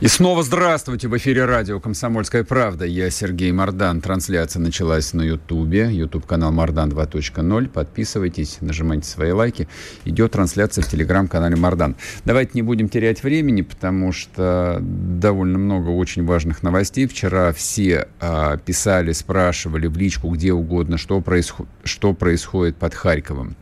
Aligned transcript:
И 0.00 0.08
снова 0.08 0.42
здравствуйте. 0.42 1.08
В 1.08 1.16
эфире 1.18 1.44
радио 1.44 1.78
«Комсомольская 1.78 2.42
правда». 2.42 2.86
Я 2.86 3.10
Сергей 3.10 3.52
Мордан. 3.52 4.00
Трансляция 4.00 4.60
началась 4.60 5.12
на 5.12 5.20
Ютубе. 5.20 5.90
Ютуб-канал 5.92 6.52
Мордан 6.52 6.88
2.0. 6.88 7.68
Подписывайтесь, 7.68 8.62
нажимайте 8.62 9.06
свои 9.06 9.32
лайки. 9.32 9.68
Идет 10.06 10.32
трансляция 10.32 10.82
в 10.82 10.88
телеграм-канале 10.88 11.56
Мордан. 11.56 11.96
Давайте 12.24 12.52
не 12.54 12.62
будем 12.62 12.88
терять 12.88 13.22
времени, 13.22 13.60
потому 13.60 14.12
что 14.12 14.78
довольно 14.80 15.58
много 15.58 15.90
очень 15.90 16.24
важных 16.24 16.62
новостей. 16.62 17.06
Вчера 17.06 17.52
все 17.52 18.08
а, 18.20 18.56
писали, 18.56 19.12
спрашивали 19.12 19.86
в 19.86 19.98
личку 19.98 20.30
где 20.30 20.54
угодно, 20.54 20.96
что, 20.96 21.20
происход- 21.20 21.68
что 21.84 22.14
происходит 22.14 22.76
под 22.76 22.94
Харьковом 22.94 23.54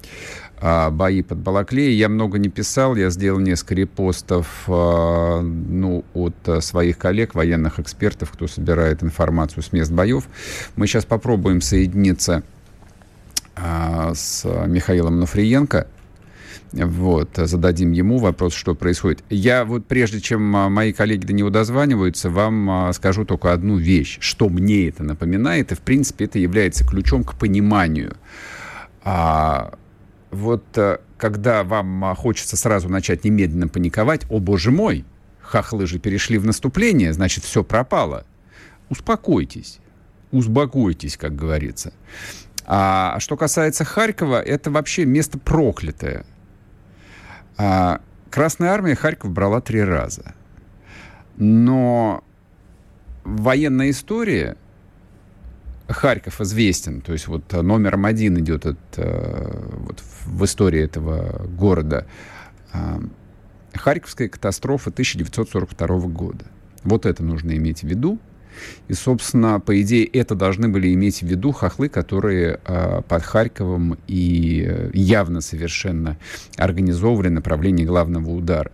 бои 0.61 1.23
под 1.23 1.39
Балаклеей. 1.39 1.97
Я 1.97 2.09
много 2.09 2.39
не 2.39 2.49
писал, 2.49 2.97
я 2.97 3.11
сделал 3.11 3.39
несколько 3.39 3.75
репостов 3.75 4.65
а, 4.67 5.41
ну, 5.41 6.05
от 6.15 6.35
а, 6.47 6.61
своих 6.61 6.99
коллег, 6.99 7.35
военных 7.35 7.79
экспертов, 7.79 8.33
кто 8.33 8.49
собирает 8.49 9.03
информацию 9.03 9.63
с 9.63 9.73
мест 9.73 9.93
боев. 9.93 10.25
Мы 10.77 10.87
сейчас 10.87 11.05
попробуем 11.05 11.61
соединиться 11.61 12.43
а, 13.55 14.15
с 14.15 14.45
Михаилом 14.67 15.21
Нафриенко. 15.21 15.87
Вот, 16.73 17.31
зададим 17.37 17.93
ему 17.93 18.19
вопрос, 18.19 18.53
что 18.53 18.75
происходит. 18.75 19.25
Я 19.31 19.65
вот 19.65 19.87
прежде 19.87 20.21
чем 20.21 20.43
мои 20.43 20.93
коллеги 20.93 21.25
до 21.25 21.33
него 21.33 21.49
дозваниваются, 21.49 22.29
вам 22.29 22.93
скажу 22.93 23.25
только 23.25 23.53
одну 23.55 23.79
вещь, 23.79 24.19
что 24.21 24.51
мне 24.51 24.89
это 24.89 25.03
напоминает, 25.03 25.73
и 25.73 25.75
в 25.75 25.81
принципе 25.81 26.27
это 26.27 26.39
является 26.39 26.85
ключом 26.85 27.25
к 27.25 27.37
пониманию 27.37 28.17
вот 30.31 30.65
э, 30.77 30.99
когда 31.17 31.65
вам 31.65 32.05
а, 32.05 32.15
хочется 32.15 32.57
сразу 32.57 32.89
начать 32.89 33.25
немедленно 33.25 33.69
паниковать, 33.69 34.27
о 34.31 34.39
боже 34.41 34.71
мой, 34.71 35.05
хохлы 35.41 35.87
же 35.87 35.99
перешли 35.99 36.39
в 36.39 36.45
наступление, 36.45 37.13
значит, 37.13 37.45
все 37.45 37.65
пропало. 37.65 38.27
Успокойтесь, 38.91 39.81
успокойтесь, 40.31 41.17
как 41.17 41.35
говорится. 41.35 41.93
А 42.67 43.19
что 43.21 43.37
касается 43.37 43.85
Харькова, 43.85 44.43
это 44.43 44.71
вообще 44.71 45.05
место 45.07 45.39
проклятое. 45.39 46.27
А, 47.57 48.01
Красная 48.31 48.71
армия 48.71 48.95
Харьков 48.95 49.31
брала 49.31 49.61
три 49.63 49.83
раза. 49.83 50.35
Но 51.37 52.23
военная 53.25 53.91
история– 53.91 54.57
Харьков 55.89 56.41
известен, 56.43 57.01
то 57.01 57.13
есть 57.13 57.27
вот 57.29 57.51
номером 57.53 58.05
один 58.05 58.39
идет 58.39 58.67
от, 58.67 58.79
э, 58.97 59.69
вот 59.79 60.03
в 60.27 60.45
истории 60.45 60.83
этого 60.83 61.47
города. 61.47 62.07
Э, 62.73 63.01
Харьковская 63.75 64.29
катастрофа 64.29 64.91
1942 64.91 66.09
года. 66.09 66.45
Вот 66.85 67.07
это 67.07 67.23
нужно 67.23 67.57
иметь 67.57 67.81
в 67.81 67.87
виду. 67.87 68.19
И, 68.89 68.93
собственно, 68.93 69.61
по 69.61 69.81
идее, 69.81 70.05
это 70.05 70.35
должны 70.35 70.69
были 70.69 70.93
иметь 70.93 71.21
в 71.21 71.27
виду 71.27 71.53
хохлы, 71.53 71.89
которые 71.89 72.61
э, 72.65 73.03
под 73.09 73.23
Харьковом 73.23 73.99
и 74.09 74.91
явно 74.93 75.41
совершенно 75.41 76.19
организовывали 76.57 77.29
направление 77.29 77.87
главного 77.87 78.31
удара. 78.31 78.73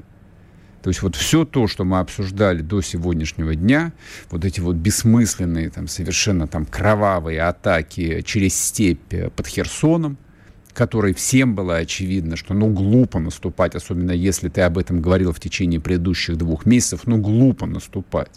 То 0.84 0.90
есть 0.90 1.00
вот 1.00 1.16
все 1.16 1.46
то, 1.46 1.66
что 1.66 1.84
мы 1.84 1.98
обсуждали 1.98 2.60
до 2.60 2.82
сегодняшнего 2.82 3.54
дня, 3.54 3.94
вот 4.30 4.44
эти 4.44 4.60
вот 4.60 4.77
бессмысленные, 4.77 5.70
там, 5.70 5.89
совершенно 5.89 6.46
там 6.46 6.67
кровавые 6.67 7.40
атаки 7.40 8.20
через 8.20 8.55
степь 8.55 9.14
э, 9.14 9.30
под 9.30 9.46
Херсоном, 9.46 10.18
которой 10.74 11.14
всем 11.14 11.55
было 11.55 11.77
очевидно, 11.77 12.36
что 12.36 12.52
ну 12.52 12.68
глупо 12.68 13.18
наступать, 13.18 13.74
особенно 13.74 14.11
если 14.11 14.50
ты 14.50 14.61
об 14.61 14.77
этом 14.77 15.00
говорил 15.00 15.33
в 15.33 15.40
течение 15.40 15.80
предыдущих 15.80 16.36
двух 16.36 16.67
месяцев, 16.67 17.06
ну 17.06 17.16
глупо 17.16 17.64
наступать. 17.64 18.33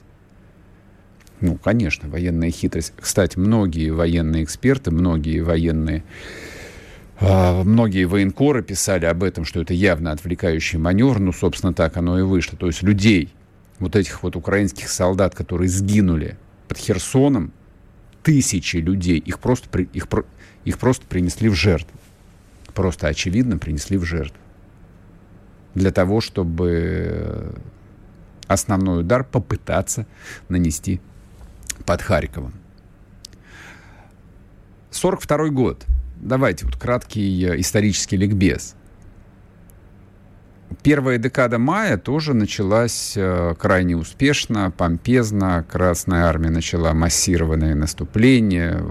Ну, 1.41 1.57
конечно, 1.57 2.07
военная 2.07 2.51
хитрость. 2.51 2.93
Кстати, 2.97 3.37
многие 3.37 3.89
военные 3.89 4.45
эксперты, 4.45 4.89
многие 4.91 5.41
военные 5.41 6.05
многие 7.19 8.05
военкоры 8.05 8.61
писали 8.61 9.05
об 9.05 9.23
этом, 9.23 9.43
что 9.43 9.61
это 9.61 9.73
явно 9.73 10.11
отвлекающий 10.11 10.77
маневр. 10.77 11.19
Ну, 11.19 11.33
собственно, 11.33 11.73
так 11.73 11.97
оно 11.97 12.19
и 12.19 12.21
вышло. 12.21 12.57
То 12.57 12.67
есть 12.67 12.83
людей, 12.83 13.33
вот 13.79 13.95
этих 13.95 14.23
вот 14.23 14.35
украинских 14.35 14.89
солдат, 14.89 15.35
которые 15.35 15.69
сгинули 15.69 16.37
под 16.67 16.77
Херсоном, 16.77 17.53
тысячи 18.23 18.77
людей, 18.77 19.17
их 19.17 19.39
просто, 19.39 19.79
их, 19.79 20.07
их 20.65 20.77
просто 20.77 21.05
принесли 21.07 21.49
в 21.49 21.55
жертву. 21.55 21.97
Просто 22.73 23.07
очевидно 23.07 23.57
принесли 23.57 23.97
в 23.97 24.03
жертву. 24.03 24.37
Для 25.73 25.91
того, 25.91 26.21
чтобы 26.21 27.55
основной 28.47 29.01
удар 29.01 29.23
попытаться 29.23 30.05
нанести 30.49 31.01
под 31.85 32.01
Харьковом. 32.01 32.53
42 34.91 35.49
год– 35.49 35.85
давайте 36.21 36.65
вот 36.65 36.75
краткий 36.75 37.45
э, 37.45 37.59
исторический 37.59 38.17
ликбез. 38.17 38.75
Первая 40.83 41.17
декада 41.17 41.59
мая 41.59 41.97
тоже 41.97 42.33
началась 42.33 43.13
э, 43.15 43.55
крайне 43.57 43.95
успешно, 43.95 44.71
помпезно. 44.71 45.65
Красная 45.69 46.25
армия 46.25 46.49
начала 46.49 46.93
массированное 46.93 47.73
наступление, 47.73 48.83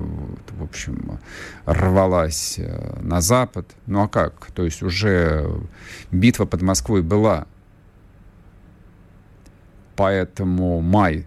в 0.59 0.63
общем, 0.63 1.19
рвалась 1.67 2.57
э, 2.59 2.99
на 3.01 3.21
запад. 3.21 3.71
Ну 3.87 4.03
а 4.03 4.09
как? 4.09 4.47
То 4.53 4.65
есть 4.65 4.83
уже 4.83 5.49
битва 6.11 6.47
под 6.47 6.63
Москвой 6.63 7.03
была. 7.03 7.47
Поэтому 9.97 10.81
май 10.81 11.27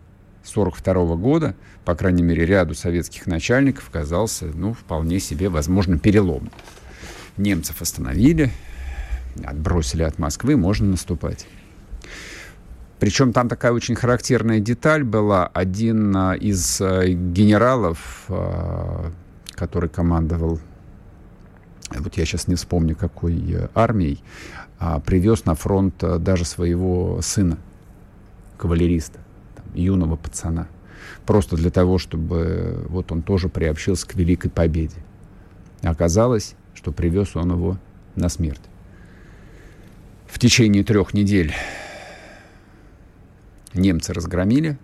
1942 0.50 1.16
года, 1.16 1.56
по 1.86 1.96
крайней 1.96 2.24
мере, 2.24 2.46
ряду 2.46 2.74
советских 2.74 3.28
начальников 3.28 3.90
казался, 3.90 4.46
ну, 4.54 4.74
вполне 4.74 5.20
себе, 5.20 5.50
возможно, 5.50 5.98
перелом. 5.98 6.50
Немцев 7.38 7.82
остановили, 7.82 8.52
отбросили 9.44 10.04
от 10.04 10.20
Москвы, 10.20 10.58
можно 10.58 10.88
наступать. 10.88 11.48
Причем 13.00 13.32
там 13.32 13.48
такая 13.48 13.72
очень 13.72 13.96
характерная 13.96 14.60
деталь 14.60 15.04
была. 15.04 15.48
Один 15.48 16.16
а, 16.16 16.34
из 16.34 16.82
а, 16.82 17.06
генералов, 17.08 18.26
а, 18.28 19.12
который 19.52 19.90
командовал, 19.90 20.60
вот 21.92 22.18
я 22.18 22.26
сейчас 22.26 22.48
не 22.48 22.56
вспомню, 22.56 22.96
какой 22.96 23.52
э, 23.52 23.70
армией, 23.74 24.22
привез 25.06 25.46
на 25.46 25.56
фронт 25.56 25.96
даже 25.98 26.46
своего 26.46 27.20
сына, 27.22 27.58
кавалериста 28.58 29.19
юного 29.74 30.16
пацана. 30.16 30.68
Просто 31.26 31.56
для 31.56 31.70
того, 31.70 31.98
чтобы 31.98 32.86
вот 32.90 33.12
он 33.12 33.22
тоже 33.22 33.50
приобщился 33.50 34.08
к 34.08 34.16
великой 34.16 34.50
победе. 34.50 34.98
Оказалось, 35.82 36.56
что 36.74 36.92
привез 36.92 37.36
он 37.36 37.52
его 37.52 37.78
на 38.16 38.30
смерть. 38.30 38.62
В 40.28 40.38
течение 40.40 40.84
трех 40.84 41.14
недель 41.14 41.54
немцы 43.74 44.14
разгромили 44.14 44.78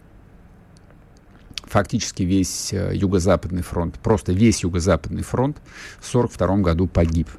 фактически 1.64 2.24
весь 2.24 2.72
э, 2.74 2.92
юго-западный 2.96 3.62
фронт, 3.62 4.00
просто 4.00 4.32
весь 4.32 4.64
юго-западный 4.64 5.24
фронт 5.24 5.58
в 6.00 6.10
1942 6.10 6.58
году 6.58 6.88
погиб 6.88 7.30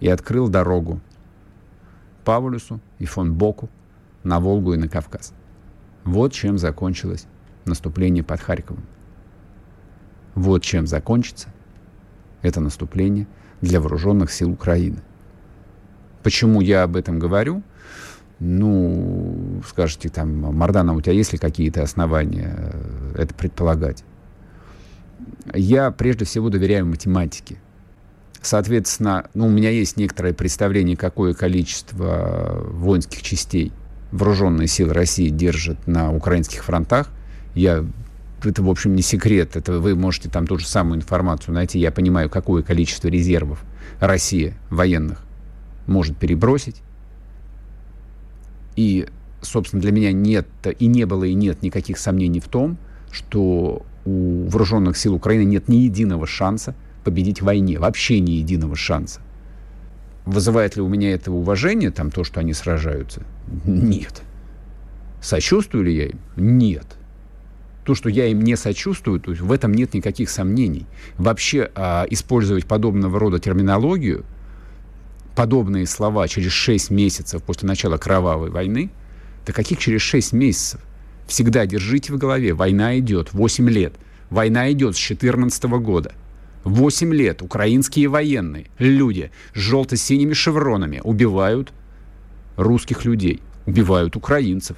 и 0.00 0.08
открыл 0.08 0.48
дорогу 0.48 1.00
Павлюсу 2.24 2.80
и 2.98 3.06
фон 3.06 3.32
Боку 3.32 3.68
на 4.22 4.38
Волгу 4.38 4.74
и 4.74 4.76
на 4.76 4.88
Кавказ. 4.88 5.32
Вот 6.04 6.32
чем 6.32 6.58
закончилось 6.58 7.26
наступление 7.64 8.24
под 8.24 8.40
Харьковом. 8.40 8.84
Вот 10.34 10.62
чем 10.62 10.86
закончится 10.86 11.48
это 12.42 12.60
наступление 12.60 13.26
для 13.60 13.80
вооруженных 13.80 14.32
сил 14.32 14.50
Украины. 14.50 14.98
Почему 16.22 16.60
я 16.60 16.84
об 16.84 16.96
этом 16.96 17.18
говорю? 17.18 17.62
Ну, 18.40 19.62
скажете, 19.68 20.08
там, 20.08 20.40
Мардана, 20.40 20.94
у 20.94 21.00
тебя 21.00 21.12
есть 21.12 21.32
ли 21.32 21.38
какие-то 21.38 21.82
основания 21.82 22.56
э, 22.56 23.14
это 23.18 23.34
предполагать? 23.34 24.02
Я 25.54 25.92
прежде 25.92 26.24
всего 26.24 26.48
доверяю 26.48 26.86
математике. 26.86 27.58
Соответственно, 28.40 29.30
ну, 29.34 29.46
у 29.46 29.50
меня 29.50 29.70
есть 29.70 29.96
некоторое 29.96 30.34
представление, 30.34 30.96
какое 30.96 31.34
количество 31.34 32.60
воинских 32.64 33.22
частей 33.22 33.72
вооруженные 34.12 34.68
силы 34.68 34.92
России 34.92 35.28
держат 35.30 35.86
на 35.86 36.12
украинских 36.12 36.64
фронтах. 36.64 37.08
Я 37.54 37.84
это, 38.44 38.62
в 38.62 38.68
общем, 38.68 38.94
не 38.94 39.02
секрет. 39.02 39.56
Это 39.56 39.78
вы 39.78 39.94
можете 39.94 40.28
там 40.28 40.46
ту 40.46 40.58
же 40.58 40.66
самую 40.66 40.98
информацию 40.98 41.54
найти. 41.54 41.78
Я 41.78 41.90
понимаю, 41.90 42.28
какое 42.28 42.62
количество 42.62 43.08
резервов 43.08 43.64
Россия 44.00 44.54
военных 44.70 45.24
может 45.86 46.16
перебросить. 46.16 46.82
И, 48.76 49.08
собственно, 49.40 49.82
для 49.82 49.92
меня 49.92 50.12
нет 50.12 50.46
и 50.78 50.86
не 50.86 51.04
было 51.04 51.24
и 51.24 51.34
нет 51.34 51.62
никаких 51.62 51.98
сомнений 51.98 52.40
в 52.40 52.48
том, 52.48 52.78
что 53.10 53.84
у 54.04 54.46
вооруженных 54.48 54.96
сил 54.96 55.14
Украины 55.14 55.44
нет 55.44 55.68
ни 55.68 55.76
единого 55.76 56.26
шанса 56.26 56.74
победить 57.04 57.42
в 57.42 57.44
войне, 57.44 57.78
вообще 57.78 58.20
ни 58.20 58.32
единого 58.32 58.76
шанса. 58.76 59.20
Вызывает 60.24 60.76
ли 60.76 60.82
у 60.82 60.88
меня 60.88 61.12
это 61.12 61.32
уважение, 61.32 61.90
там, 61.90 62.10
то, 62.10 62.22
что 62.24 62.40
они 62.40 62.52
сражаются? 62.52 63.22
Нет. 63.64 64.22
Сочувствую 65.20 65.84
ли 65.84 65.96
я 65.96 66.06
им? 66.06 66.18
Нет. 66.36 66.86
То, 67.84 67.96
что 67.96 68.08
я 68.08 68.26
им 68.26 68.42
не 68.42 68.56
сочувствую, 68.56 69.18
то 69.18 69.32
есть 69.32 69.42
в 69.42 69.50
этом 69.50 69.72
нет 69.72 69.94
никаких 69.94 70.30
сомнений. 70.30 70.86
Вообще 71.18 71.70
а, 71.74 72.06
использовать 72.08 72.66
подобного 72.66 73.18
рода 73.18 73.40
терминологию, 73.40 74.24
подобные 75.34 75.86
слова 75.86 76.28
через 76.28 76.52
6 76.52 76.90
месяцев 76.90 77.42
после 77.42 77.66
начала 77.66 77.96
кровавой 77.96 78.50
войны, 78.50 78.90
да 79.46 79.52
каких 79.52 79.78
через 79.78 80.02
6 80.02 80.32
месяцев? 80.32 80.80
Всегда 81.26 81.66
держите 81.66 82.12
в 82.12 82.18
голове, 82.18 82.54
война 82.54 82.98
идет 82.98 83.32
8 83.32 83.68
лет. 83.68 83.94
Война 84.30 84.70
идет 84.72 84.96
с 84.96 84.98
2014 84.98 85.64
года. 85.64 86.12
8 86.64 87.12
лет 87.12 87.42
украинские 87.42 88.08
военные, 88.08 88.66
люди 88.78 89.30
с 89.54 89.58
желто-синими 89.58 90.32
шевронами 90.32 91.00
убивают 91.02 91.72
русских 92.56 93.04
людей, 93.04 93.40
убивают 93.66 94.16
украинцев, 94.16 94.76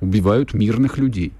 убивают 0.00 0.54
мирных 0.54 0.98
людей. 0.98 1.32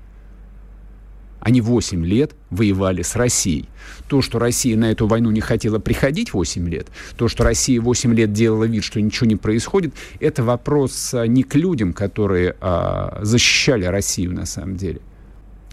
Они 1.41 1.61
8 1.61 2.06
лет 2.06 2.35
воевали 2.49 3.02
с 3.02 3.17
Россией. 3.17 3.69
То, 4.08 4.23
что 4.23 4.38
Россия 4.38 4.79
на 4.79 4.91
эту 4.91 5.06
войну 5.06 5.31
не 5.31 5.43
хотела 5.43 5.79
приходить 5.79 6.32
8 6.32 6.69
лет, 6.70 6.88
то, 7.19 7.29
что 7.29 7.44
Россия 7.44 7.82
8 7.82 8.14
лет 8.14 8.32
делала 8.32 8.64
вид, 8.64 8.82
что 8.82 8.99
ничего 9.00 9.26
не 9.26 9.37
происходит, 9.37 9.93
это 10.20 10.43
вопрос 10.43 11.12
а, 11.12 11.26
не 11.26 11.43
к 11.43 11.55
людям, 11.55 11.93
которые 11.93 12.56
а, 12.62 13.20
защищали 13.23 13.85
Россию 13.85 14.32
на 14.32 14.46
самом 14.46 14.76
деле. 14.76 15.00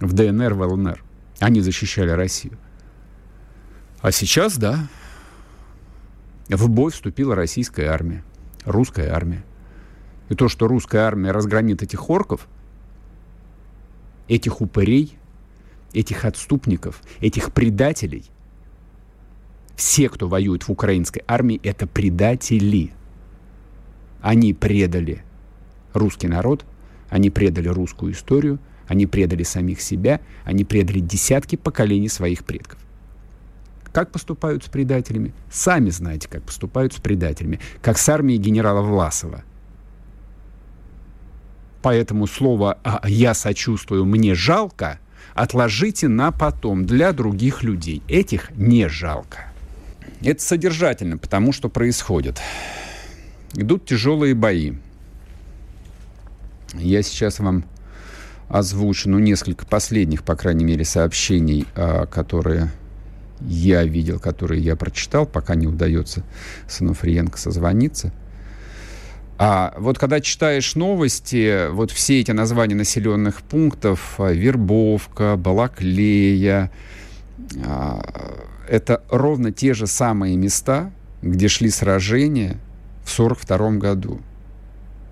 В 0.02 0.12
ДНР, 0.12 0.56
в 0.56 0.62
ЛНР. 0.62 1.02
Они 1.40 1.62
защищали 1.62 2.10
Россию. 2.10 2.58
А 4.02 4.12
сейчас, 4.12 4.58
да, 4.58 4.88
в 6.50 6.70
бой 6.70 6.92
вступила 6.92 7.36
российская 7.36 7.88
армия, 7.88 8.24
русская 8.66 9.14
армия. 9.14 9.44
И 10.30 10.36
то, 10.36 10.48
что 10.48 10.68
русская 10.68 11.02
армия 11.02 11.32
разгромит 11.32 11.84
этих 11.84 12.10
орков, 12.10 12.48
этих 14.28 14.60
упырей, 14.60 15.18
этих 15.94 16.26
отступников, 16.26 17.02
этих 17.20 17.54
предателей, 17.54 18.26
все, 19.76 20.10
кто 20.10 20.28
воюет 20.28 20.64
в 20.64 20.72
украинской 20.72 21.24
армии, 21.28 21.60
это 21.64 21.86
предатели. 21.86 22.92
Они 24.22 24.54
предали 24.54 25.24
русский 25.94 26.28
народ, 26.28 26.66
они 27.10 27.30
предали 27.30 27.68
русскую 27.68 28.14
историю, 28.14 28.58
они 28.88 29.06
предали 29.06 29.44
самих 29.44 29.80
себя, 29.82 30.22
они 30.44 30.64
предали 30.64 31.00
десятки 31.00 31.56
поколений 31.56 32.10
своих 32.10 32.46
предков. 32.46 32.80
Как 33.94 34.12
поступают 34.12 34.64
с 34.64 34.70
предателями? 34.70 35.34
Сами 35.52 35.90
знаете, 35.90 36.30
как 36.30 36.44
поступают 36.44 36.94
с 36.94 36.98
предателями. 36.98 37.60
Как 37.82 37.98
с 37.98 38.08
армией 38.08 38.38
генерала 38.38 38.82
Власова. 38.82 39.44
Поэтому 41.82 42.28
слово 42.28 42.78
«А, 42.84 43.02
«я 43.08 43.34
сочувствую, 43.34 44.06
мне 44.06 44.36
жалко» 44.36 45.00
отложите 45.34 46.08
на 46.08 46.32
потом 46.32 46.86
для 46.86 47.12
других 47.14 47.64
людей. 47.64 48.04
Этих 48.08 48.52
не 48.52 48.88
жалко. 48.88 49.52
Это 50.22 50.42
содержательно, 50.42 51.18
потому 51.18 51.52
что 51.52 51.70
происходит. 51.70 52.40
Идут 53.54 53.86
тяжелые 53.86 54.36
бои. 54.36 54.74
Я 56.74 57.02
сейчас 57.02 57.40
вам 57.40 57.66
озвучу, 58.48 59.10
ну, 59.10 59.20
несколько 59.20 59.66
последних, 59.66 60.24
по 60.24 60.36
крайней 60.36 60.66
мере, 60.66 60.86
сообщений, 60.86 61.66
а, 61.76 62.06
которые 62.06 62.72
я 63.48 63.84
видел, 63.84 64.20
которые 64.20 64.62
я 64.62 64.76
прочитал, 64.76 65.26
пока 65.26 65.56
не 65.56 65.68
удается 65.68 66.24
с 66.68 66.82
Ануфриенко 66.82 67.38
созвониться. 67.38 68.12
А 69.38 69.74
вот 69.80 69.98
когда 69.98 70.22
читаешь 70.22 70.76
новости, 70.76 71.72
вот 71.72 71.90
все 71.90 72.20
эти 72.20 72.30
названия 72.30 72.76
населенных 72.76 73.42
пунктов, 73.42 74.16
а, 74.20 74.32
Вербовка, 74.32 75.36
Балаклея, 75.36 76.72
а, 77.66 78.38
это 78.70 79.04
ровно 79.10 79.52
те 79.52 79.74
же 79.74 79.88
самые 79.88 80.38
места, 80.38 80.92
где 81.24 81.48
шли 81.48 81.72
сражения 81.72 82.58
в 83.04 83.20
1942 83.20 83.80
году. 83.80 84.20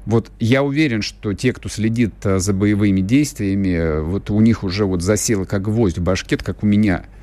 Вот 0.06 0.32
я 0.40 0.62
уверен, 0.62 1.02
что 1.02 1.34
те, 1.34 1.52
кто 1.52 1.68
следит 1.68 2.14
а, 2.24 2.38
за 2.38 2.54
боевыми 2.54 3.02
действиями, 3.02 4.00
вот 4.02 4.30
у 4.30 4.40
них 4.42 4.64
уже 4.64 4.86
вот 4.86 5.02
засело 5.02 5.46
как 5.46 5.64
гвоздь 5.64 5.98
в 5.98 6.04
башкет, 6.04 6.44
как 6.44 6.62
у 6.62 6.68
меня– 6.68 7.06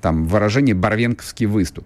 там 0.00 0.26
выражение 0.26 0.74
«барвенковский 0.74 1.46
выступ». 1.46 1.84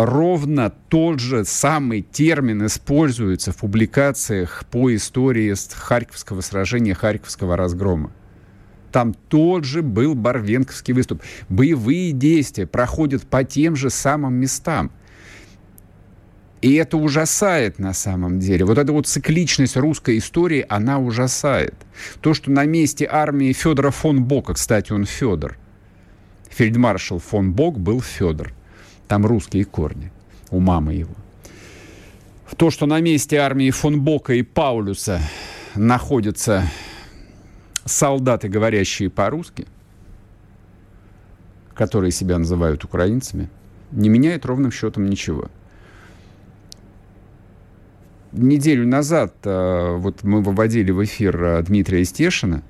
Ровно 0.00 0.72
тот 0.88 1.20
же 1.20 1.44
самый 1.44 2.00
термин 2.00 2.64
используется 2.64 3.52
в 3.52 3.58
публикациях 3.58 4.64
по 4.70 4.94
истории 4.94 5.54
Харьковского 5.74 6.40
сражения, 6.40 6.94
Харьковского 6.94 7.54
разгрома. 7.54 8.10
Там 8.92 9.12
тот 9.28 9.64
же 9.64 9.82
был 9.82 10.14
Барвенковский 10.14 10.94
выступ. 10.94 11.22
Боевые 11.50 12.12
действия 12.12 12.66
проходят 12.66 13.26
по 13.26 13.44
тем 13.44 13.76
же 13.76 13.90
самым 13.90 14.32
местам. 14.36 14.90
И 16.62 16.72
это 16.76 16.96
ужасает 16.96 17.78
на 17.78 17.92
самом 17.92 18.38
деле. 18.38 18.64
Вот 18.64 18.78
эта 18.78 18.94
вот 18.94 19.06
цикличность 19.06 19.76
русской 19.76 20.16
истории, 20.16 20.64
она 20.66 20.98
ужасает. 20.98 21.74
То, 22.22 22.32
что 22.32 22.50
на 22.50 22.64
месте 22.64 23.06
армии 23.10 23.52
Федора 23.52 23.90
фон 23.90 24.24
Бока, 24.24 24.54
кстати, 24.54 24.92
он 24.92 25.04
Федор– 25.04 25.58
фельдмаршал 26.50 27.18
фон 27.18 27.52
Бок 27.52 27.78
был 27.78 28.00
Федор. 28.02 28.52
Там 29.08 29.24
русские 29.24 29.64
корни 29.64 30.12
у 30.50 30.60
мамы 30.60 30.94
его. 30.94 31.14
В 32.44 32.56
то, 32.56 32.70
что 32.70 32.86
на 32.86 33.00
месте 33.00 33.38
армии 33.38 33.70
фон 33.70 34.00
Бока 34.02 34.34
и 34.34 34.42
Паулюса 34.42 35.20
находятся 35.74 36.64
солдаты, 37.84 38.48
говорящие 38.48 39.08
по-русски, 39.08 39.66
которые 41.74 42.10
себя 42.10 42.38
называют 42.38 42.84
украинцами, 42.84 43.48
не 43.92 44.08
меняет 44.08 44.44
ровным 44.44 44.72
счетом 44.72 45.06
ничего. 45.06 45.48
Неделю 48.32 48.86
назад 48.86 49.34
э, 49.44 49.96
вот 49.96 50.22
мы 50.22 50.40
выводили 50.42 50.92
в 50.92 51.02
эфир 51.02 51.42
э, 51.42 51.62
Дмитрия 51.62 52.04
Стешина, 52.04 52.62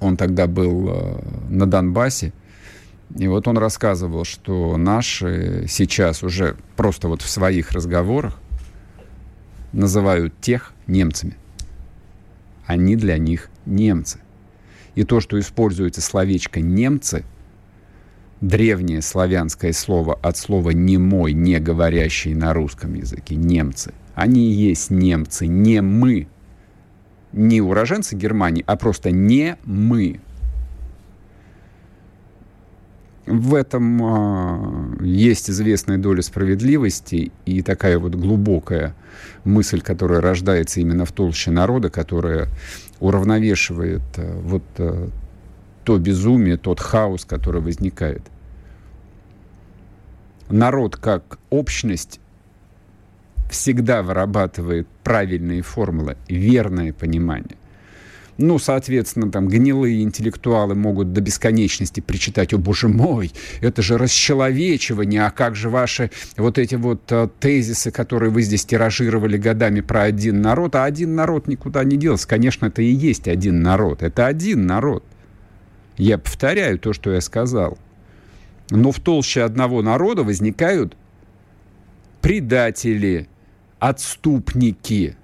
он 0.00 0.16
тогда 0.16 0.46
был 0.46 0.88
э, 0.90 1.20
на 1.48 1.66
Донбассе. 1.66 2.32
И 3.16 3.28
вот 3.28 3.46
он 3.46 3.58
рассказывал, 3.58 4.24
что 4.24 4.76
наши 4.76 5.66
сейчас 5.68 6.22
уже 6.22 6.56
просто 6.76 7.08
вот 7.08 7.22
в 7.22 7.28
своих 7.28 7.72
разговорах 7.72 8.38
называют 9.72 10.38
тех 10.40 10.72
немцами. 10.86 11.36
Они 12.66 12.96
для 12.96 13.16
них 13.18 13.48
немцы. 13.64 14.18
И 14.96 15.04
то, 15.04 15.20
что 15.20 15.38
используется 15.38 16.00
словечко 16.00 16.60
«немцы», 16.60 17.24
древнее 18.40 19.02
славянское 19.02 19.72
слово 19.72 20.14
от 20.14 20.36
слова 20.36 20.70
«немой», 20.70 21.32
не 21.32 21.60
говорящий 21.60 22.34
на 22.34 22.54
русском 22.54 22.94
языке, 22.94 23.36
немцы. 23.36 23.92
Они 24.14 24.50
и 24.50 24.54
есть 24.54 24.90
немцы, 24.90 25.46
не 25.46 25.82
мы, 25.82 26.28
не 27.32 27.60
уроженцы 27.60 28.16
Германии, 28.16 28.64
а 28.66 28.76
просто 28.76 29.10
не 29.10 29.58
мы. 29.64 30.20
В 33.26 33.56
этом 33.56 35.00
э, 35.00 35.04
есть 35.04 35.50
известная 35.50 35.98
доля 35.98 36.22
справедливости 36.22 37.32
и 37.44 37.60
такая 37.60 37.98
вот 37.98 38.14
глубокая 38.14 38.94
мысль, 39.44 39.80
которая 39.80 40.20
рождается 40.20 40.80
именно 40.80 41.04
в 41.04 41.10
толще 41.10 41.50
народа, 41.50 41.90
которая 41.90 42.46
уравновешивает 43.00 44.02
э, 44.16 44.40
вот 44.42 44.62
э, 44.78 45.08
то 45.82 45.98
безумие, 45.98 46.56
тот 46.56 46.78
хаос, 46.78 47.24
который 47.24 47.60
возникает. 47.60 48.22
Народ 50.48 50.96
как 50.96 51.38
общность 51.50 52.20
всегда 53.50 54.02
вырабатывает 54.02 54.86
правильные 55.02 55.62
формулы, 55.62 56.16
верное 56.28 56.92
понимание. 56.92 57.56
Ну, 58.38 58.58
соответственно, 58.58 59.30
там 59.30 59.48
гнилые 59.48 60.02
интеллектуалы 60.02 60.74
могут 60.74 61.12
до 61.12 61.22
бесконечности 61.22 62.00
причитать, 62.00 62.52
о 62.52 62.58
боже 62.58 62.88
мой, 62.88 63.32
это 63.62 63.80
же 63.80 63.96
расчеловечивание, 63.96 65.24
а 65.24 65.30
как 65.30 65.56
же 65.56 65.70
ваши 65.70 66.10
вот 66.36 66.58
эти 66.58 66.74
вот 66.74 67.00
а, 67.10 67.28
тезисы, 67.28 67.90
которые 67.90 68.30
вы 68.30 68.42
здесь 68.42 68.66
тиражировали 68.66 69.38
годами 69.38 69.80
про 69.80 70.02
один 70.02 70.42
народ, 70.42 70.74
а 70.76 70.84
один 70.84 71.14
народ 71.14 71.48
никуда 71.48 71.82
не 71.82 71.96
делся. 71.96 72.28
Конечно, 72.28 72.66
это 72.66 72.82
и 72.82 72.90
есть 72.90 73.26
один 73.26 73.62
народ, 73.62 74.02
это 74.02 74.26
один 74.26 74.66
народ. 74.66 75.02
Я 75.96 76.18
повторяю 76.18 76.78
то, 76.78 76.92
что 76.92 77.12
я 77.12 77.22
сказал. 77.22 77.78
Но 78.68 78.92
в 78.92 79.00
толще 79.00 79.42
одного 79.42 79.80
народа 79.80 80.24
возникают 80.24 80.94
предатели, 82.20 83.28
отступники. 83.78 85.16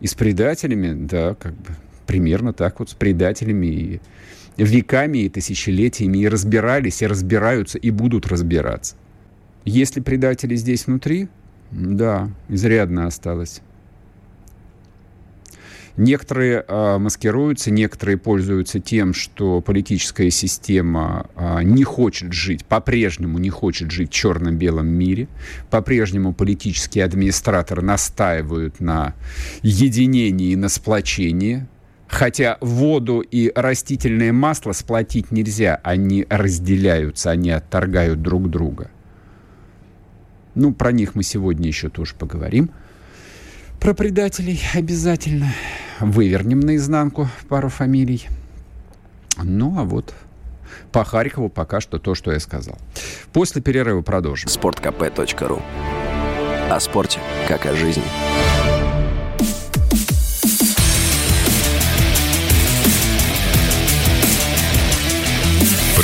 И 0.00 0.06
с 0.08 0.14
предателями, 0.14 1.06
да, 1.06 1.34
как 1.34 1.54
бы 1.54 1.76
примерно 2.14 2.52
так 2.52 2.78
вот, 2.78 2.90
с 2.90 2.94
предателями 2.94 3.66
и 3.66 4.00
веками 4.56 5.18
и 5.18 5.28
тысячелетиями 5.28 6.18
и 6.18 6.28
разбирались, 6.28 7.02
и 7.02 7.08
разбираются, 7.08 7.76
и 7.76 7.90
будут 7.90 8.28
разбираться. 8.28 8.94
Есть 9.64 9.96
ли 9.96 10.02
предатели 10.02 10.54
здесь 10.54 10.86
внутри? 10.86 11.26
Да, 11.72 12.30
изрядно 12.48 13.08
осталось. 13.08 13.62
Некоторые 15.96 16.64
э, 16.66 16.98
маскируются, 16.98 17.72
некоторые 17.72 18.16
пользуются 18.16 18.78
тем, 18.80 19.14
что 19.14 19.60
политическая 19.60 20.30
система 20.30 21.26
э, 21.36 21.62
не 21.62 21.84
хочет 21.84 22.32
жить, 22.32 22.64
по-прежнему 22.64 23.38
не 23.38 23.50
хочет 23.50 23.92
жить 23.92 24.10
в 24.10 24.12
черно-белом 24.12 24.88
мире. 24.88 25.28
По-прежнему 25.70 26.32
политические 26.32 27.04
администраторы 27.04 27.82
настаивают 27.82 28.80
на 28.80 29.14
единении 29.62 30.50
и 30.50 30.56
на 30.56 30.68
сплочении. 30.68 31.66
Хотя 32.08 32.58
воду 32.60 33.20
и 33.20 33.50
растительное 33.54 34.32
масло 34.32 34.72
сплотить 34.72 35.30
нельзя, 35.30 35.80
они 35.82 36.26
разделяются, 36.28 37.30
они 37.30 37.50
отторгают 37.50 38.22
друг 38.22 38.50
друга. 38.50 38.90
Ну, 40.54 40.72
про 40.72 40.92
них 40.92 41.14
мы 41.14 41.22
сегодня 41.22 41.66
еще 41.66 41.88
тоже 41.88 42.14
поговорим. 42.14 42.70
Про 43.80 43.94
предателей 43.94 44.60
обязательно. 44.74 45.52
Вывернем 46.00 46.60
наизнанку 46.60 47.28
пару 47.48 47.68
фамилий. 47.68 48.26
Ну, 49.42 49.78
а 49.78 49.84
вот 49.84 50.14
по 50.92 51.04
Харькову 51.04 51.48
пока 51.48 51.80
что 51.80 51.98
то, 51.98 52.14
что 52.14 52.32
я 52.32 52.40
сказал. 52.40 52.78
После 53.32 53.60
перерыва 53.60 54.02
продолжим. 54.02 54.48
sportkp.ru 54.48 55.62
О 56.70 56.80
спорте, 56.80 57.18
как 57.48 57.66
о 57.66 57.74
жизни. 57.74 58.04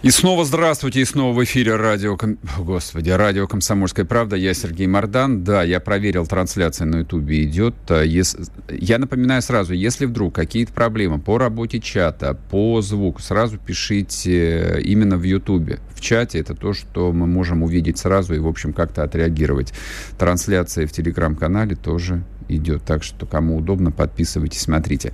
И 0.00 0.10
снова 0.10 0.44
здравствуйте, 0.44 1.00
и 1.00 1.04
снова 1.04 1.36
в 1.36 1.42
эфире 1.42 1.74
радио, 1.74 2.16
господи, 2.58 3.10
радио 3.10 3.48
«Комсомольская 3.48 4.04
правда». 4.04 4.36
Я 4.36 4.54
Сергей 4.54 4.86
Мордан. 4.86 5.42
Да, 5.42 5.64
я 5.64 5.80
проверил, 5.80 6.24
трансляция 6.24 6.84
на 6.86 6.98
ютубе 6.98 7.42
идет. 7.42 7.74
А 7.88 8.04
я 8.04 8.98
напоминаю 8.98 9.42
сразу, 9.42 9.74
если 9.74 10.06
вдруг 10.06 10.36
какие-то 10.36 10.72
проблемы 10.72 11.18
по 11.18 11.36
работе 11.36 11.80
чата, 11.80 12.38
по 12.48 12.80
звуку, 12.80 13.20
сразу 13.20 13.58
пишите 13.58 14.80
именно 14.84 15.16
в 15.16 15.24
ютубе. 15.24 15.80
В 15.96 16.00
чате 16.00 16.38
это 16.38 16.54
то, 16.54 16.74
что 16.74 17.10
мы 17.10 17.26
можем 17.26 17.64
увидеть 17.64 17.98
сразу 17.98 18.34
и, 18.34 18.38
в 18.38 18.46
общем, 18.46 18.72
как-то 18.72 19.02
отреагировать. 19.02 19.74
Трансляция 20.16 20.86
в 20.86 20.92
телеграм-канале 20.92 21.74
тоже 21.74 22.22
идет. 22.48 22.82
Так 22.84 23.02
что, 23.02 23.26
кому 23.26 23.56
удобно, 23.56 23.90
подписывайтесь, 23.90 24.60
смотрите. 24.60 25.12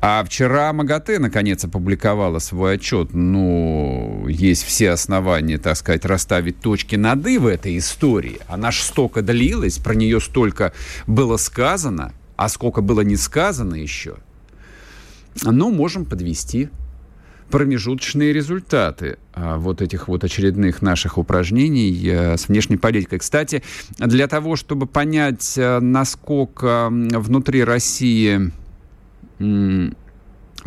А 0.00 0.22
вчера 0.24 0.72
МАГАТЭ, 0.72 1.18
наконец, 1.18 1.64
опубликовала 1.64 2.38
свой 2.38 2.74
отчет. 2.74 3.12
Ну, 3.12 4.26
есть 4.28 4.64
все 4.64 4.90
основания, 4.90 5.58
так 5.58 5.76
сказать, 5.76 6.04
расставить 6.04 6.60
точки 6.60 6.96
над 6.96 7.26
«и» 7.26 7.38
в 7.38 7.46
этой 7.46 7.78
истории. 7.78 8.38
Она 8.48 8.70
ж 8.70 8.80
столько 8.80 9.22
длилась, 9.22 9.78
про 9.78 9.94
нее 9.94 10.20
столько 10.20 10.72
было 11.06 11.36
сказано, 11.36 12.12
а 12.36 12.48
сколько 12.48 12.82
было 12.82 13.02
не 13.02 13.16
сказано 13.16 13.74
еще. 13.74 14.16
Ну, 15.42 15.70
можем 15.70 16.04
подвести 16.04 16.68
промежуточные 17.52 18.32
результаты 18.32 19.18
а, 19.34 19.58
вот 19.58 19.82
этих 19.82 20.08
вот 20.08 20.24
очередных 20.24 20.80
наших 20.80 21.18
упражнений 21.18 22.10
а, 22.10 22.36
с 22.38 22.48
внешней 22.48 22.78
политикой. 22.78 23.18
Кстати, 23.18 23.62
для 23.98 24.26
того, 24.26 24.56
чтобы 24.56 24.86
понять, 24.86 25.54
а, 25.58 25.78
насколько 25.78 26.88
внутри 26.90 27.62
России 27.62 28.50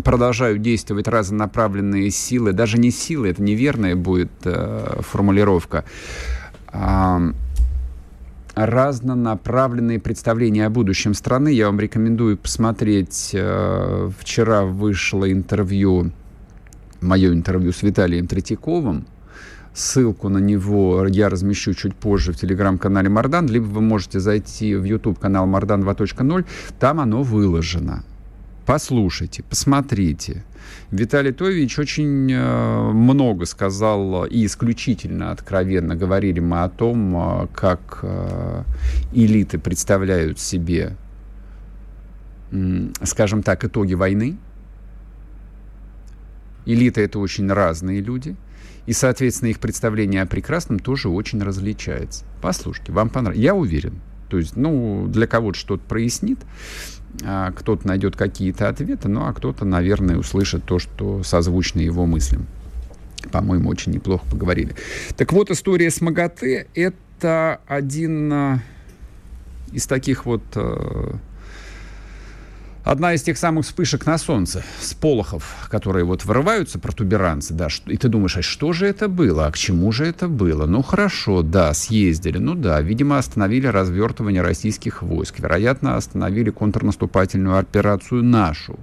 продолжают 0.04 0.62
действовать 0.62 1.08
разнонаправленные 1.08 2.12
силы, 2.12 2.54
даже 2.54 2.78
не 2.78 2.92
силы, 2.92 3.30
это 3.30 3.42
неверная 3.42 3.96
будет 3.96 4.32
э, 4.44 5.00
формулировка, 5.00 5.86
э, 6.74 7.32
разнонаправленные 8.56 10.00
представления 10.00 10.66
о 10.66 10.70
будущем 10.70 11.14
страны. 11.14 11.54
Я 11.54 11.68
вам 11.68 11.80
рекомендую 11.80 12.38
посмотреть. 12.38 13.32
Э, 13.34 14.12
вчера 14.20 14.64
вышло 14.66 15.32
интервью 15.32 16.12
мое 17.06 17.32
интервью 17.32 17.72
с 17.72 17.84
Виталием 17.84 18.28
Третьяковым. 18.28 19.06
Ссылку 19.74 20.30
на 20.30 20.38
него 20.38 21.06
я 21.08 21.30
размещу 21.30 21.74
чуть 21.74 21.96
позже 21.96 22.32
в 22.32 22.38
телеграм-канале 22.38 23.10
Мардан, 23.10 23.48
либо 23.48 23.66
вы 23.66 23.82
можете 23.82 24.20
зайти 24.20 24.74
в 24.76 24.84
YouTube 24.86 25.20
канал 25.20 25.46
Мардан 25.46 25.84
2.0, 25.84 26.46
там 26.80 27.00
оно 27.02 27.24
выложено. 27.24 28.04
Послушайте, 28.66 29.44
посмотрите. 29.44 30.44
Виталий 30.92 31.32
Тойевич 31.32 31.78
очень 31.78 32.32
э, 32.32 32.92
много 32.92 33.46
сказал 33.46 34.26
и 34.26 34.46
исключительно 34.46 35.32
откровенно 35.32 35.96
говорили 35.96 36.40
мы 36.40 36.64
о 36.64 36.70
том, 36.70 37.16
э, 37.16 37.48
как 37.54 38.00
э, 38.02 38.64
элиты 39.14 39.60
представляют 39.60 40.40
себе, 40.40 40.96
скажем 43.04 43.44
так, 43.44 43.66
итоги 43.66 43.94
войны, 43.94 44.38
Элита— 46.66 47.02
это 47.02 47.20
очень 47.20 47.52
разные 47.52 48.02
люди. 48.02 48.36
И, 48.86 48.94
соответственно, 48.94 49.50
их 49.50 49.60
представление 49.60 50.22
о 50.22 50.26
прекрасном 50.26 50.80
тоже 50.80 51.10
очень 51.10 51.42
различается. 51.42 52.24
Послушайте, 52.42 52.92
вам 52.92 53.10
понравится. 53.10 53.42
Я 53.42 53.56
уверен. 53.56 54.00
То 54.30 54.38
есть, 54.38 54.56
ну, 54.56 55.08
для 55.08 55.28
кого-то 55.28 55.58
что-то 55.58 55.84
прояснит, 55.84 56.40
а 57.24 57.52
кто-то 57.52 57.88
найдет 57.88 58.16
какие-то 58.16 58.70
ответы, 58.70 59.08
ну, 59.08 59.26
а 59.26 59.34
кто-то, 59.34 59.66
наверное, 59.66 60.18
услышит 60.18 60.64
то, 60.66 60.80
что 60.80 61.24
созвучно 61.24 61.80
его 61.80 62.06
мыслям. 62.06 62.46
По-моему, 63.32 63.70
очень 63.70 63.92
неплохо 63.92 64.26
поговорили. 64.30 64.76
Так 65.18 65.34
вот, 65.34 65.50
история 65.50 65.90
с 65.90 66.02
МАГАТЭ— 66.02 66.68
это 66.76 67.60
один 67.66 68.34
а, 68.34 68.60
из 69.72 69.88
таких 69.88 70.26
вот 70.26 70.44
а, 70.56 71.16
одна 72.86 73.14
из 73.14 73.24
тех 73.24 73.38
самых 73.38 73.66
вспышек 73.66 74.06
на 74.06 74.18
солнце, 74.18 74.64
сполохов, 74.80 75.68
которые 75.70 76.06
вот 76.06 76.24
вырываются, 76.24 76.80
протуберанцы, 76.80 77.54
да, 77.54 77.68
и 77.88 77.98
ты 77.98 78.08
думаешь, 78.08 78.38
а 78.38 78.42
что 78.42 78.72
же 78.72 78.86
это 78.86 79.10
было, 79.10 79.48
а 79.48 79.52
к 79.52 79.58
чему 79.58 79.92
же 79.92 80.06
это 80.06 80.30
было? 80.30 80.66
Ну, 80.66 80.82
хорошо, 80.82 81.42
да, 81.42 81.74
съездили, 81.74 82.38
ну 82.38 82.54
да, 82.56 82.80
видимо, 82.80 83.18
остановили 83.18 83.68
развертывание 83.68 84.42
российских 84.42 85.02
войск, 85.02 85.40
вероятно, 85.40 85.98
остановили 85.98 86.52
контрнаступательную 86.52 87.58
операцию 87.58 88.24
нашу 88.24 88.80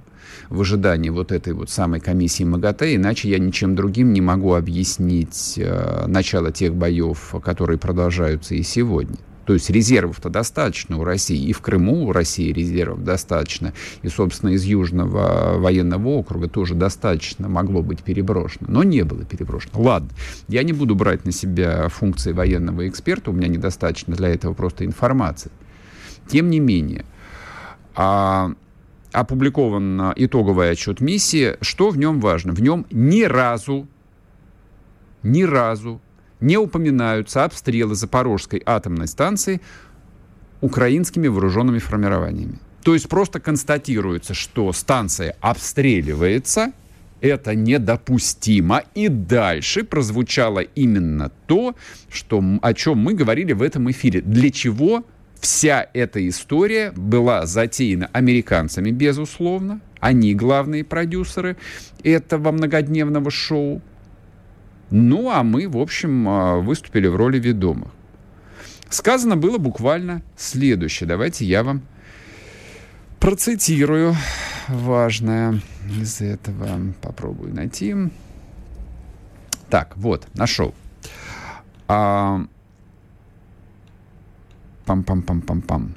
в 0.49 0.61
ожидании 0.61 1.09
вот 1.09 1.31
этой 1.31 1.53
вот 1.53 1.69
самой 1.69 1.99
комиссии 1.99 2.43
МАГАТЭ, 2.43 2.95
иначе 2.95 3.29
я 3.29 3.39
ничем 3.39 3.75
другим 3.75 4.13
не 4.13 4.21
могу 4.21 4.53
объяснить 4.53 5.55
э, 5.57 6.05
начало 6.07 6.51
тех 6.51 6.75
боев, 6.75 7.35
которые 7.43 7.77
продолжаются 7.77 8.55
и 8.55 8.63
сегодня. 8.63 9.17
То 9.45 9.53
есть 9.53 9.69
резервов-то 9.69 10.29
достаточно 10.29 10.97
у 10.97 11.03
России. 11.03 11.47
И 11.47 11.53
в 11.53 11.61
Крыму 11.61 12.07
у 12.07 12.11
России 12.11 12.51
резервов 12.51 13.03
достаточно. 13.03 13.73
И, 14.01 14.07
собственно, 14.07 14.51
из 14.51 14.63
Южного 14.63 15.57
военного 15.59 16.09
округа 16.09 16.47
тоже 16.47 16.75
достаточно 16.75 17.49
могло 17.49 17.81
быть 17.81 18.03
переброшено. 18.03 18.67
Но 18.69 18.83
не 18.83 19.03
было 19.03 19.25
переброшено. 19.25 19.81
Ладно, 19.81 20.09
я 20.47 20.63
не 20.63 20.73
буду 20.73 20.95
брать 20.95 21.25
на 21.25 21.31
себя 21.31 21.89
функции 21.89 22.31
военного 22.31 22.87
эксперта. 22.87 23.31
У 23.31 23.33
меня 23.33 23.47
недостаточно 23.47 24.15
для 24.15 24.29
этого 24.29 24.53
просто 24.53 24.85
информации. 24.85 25.51
Тем 26.27 26.49
не 26.49 26.59
менее, 26.59 27.03
а, 27.95 28.51
опубликован 29.11 30.13
итоговый 30.15 30.71
отчет 30.71 31.01
миссии. 31.01 31.57
Что 31.61 31.89
в 31.89 31.97
нем 31.97 32.21
важно? 32.21 32.53
В 32.53 32.61
нем 32.61 32.85
ни 32.91 33.23
разу, 33.23 33.87
ни 35.21 35.43
разу 35.43 36.01
не 36.43 36.57
упоминаются 36.57 37.45
обстрелы 37.45 37.95
Запорожской 37.95 38.61
атомной 38.65 39.07
станции 39.07 39.61
украинскими 40.61 41.27
вооруженными 41.27 41.79
формированиями. 41.79 42.59
То 42.83 42.93
есть 42.93 43.07
просто 43.07 43.39
констатируется, 43.39 44.33
что 44.33 44.71
станция 44.73 45.35
обстреливается, 45.39 46.73
это 47.21 47.55
недопустимо. 47.55 48.83
И 48.93 49.07
дальше 49.07 49.85
прозвучало 49.85 50.59
именно 50.59 51.31
то, 51.47 51.75
что, 52.11 52.43
о 52.61 52.73
чем 52.73 52.97
мы 52.97 53.13
говорили 53.13 53.53
в 53.53 53.61
этом 53.61 53.89
эфире. 53.91 54.21
Для 54.21 54.51
чего 54.51 55.05
вся 55.39 55.87
эта 55.93 56.27
история 56.27 56.91
была 56.91 57.45
затеяна 57.45 58.09
американцами, 58.11 58.91
безусловно. 58.91 59.79
Они 60.01 60.33
главные 60.33 60.83
продюсеры 60.83 61.55
этого 62.03 62.51
многодневного 62.51 63.31
шоу. 63.31 63.81
Ну, 64.95 65.31
а 65.31 65.41
мы, 65.41 65.67
в 65.67 65.77
общем, 65.77 66.29
а, 66.29 66.59
выступили 66.59 67.07
в 67.07 67.15
роли 67.15 67.39
ведомых. 67.39 67.89
Сказано 68.89 69.35
было 69.35 69.57
буквально 69.57 70.21
следующее. 70.37 71.07
Давайте 71.07 71.45
я 71.45 71.63
вам 71.63 71.81
процитирую 73.19 74.15
важное 74.67 75.59
из 75.99 76.21
этого. 76.21 76.93
Попробую 77.01 77.55
найти. 77.55 77.95
Так, 79.67 79.97
вот, 79.97 80.27
нашел. 80.35 80.75
А... 81.87 82.45
Пам-пам-пам-пам-пам. 84.85 85.95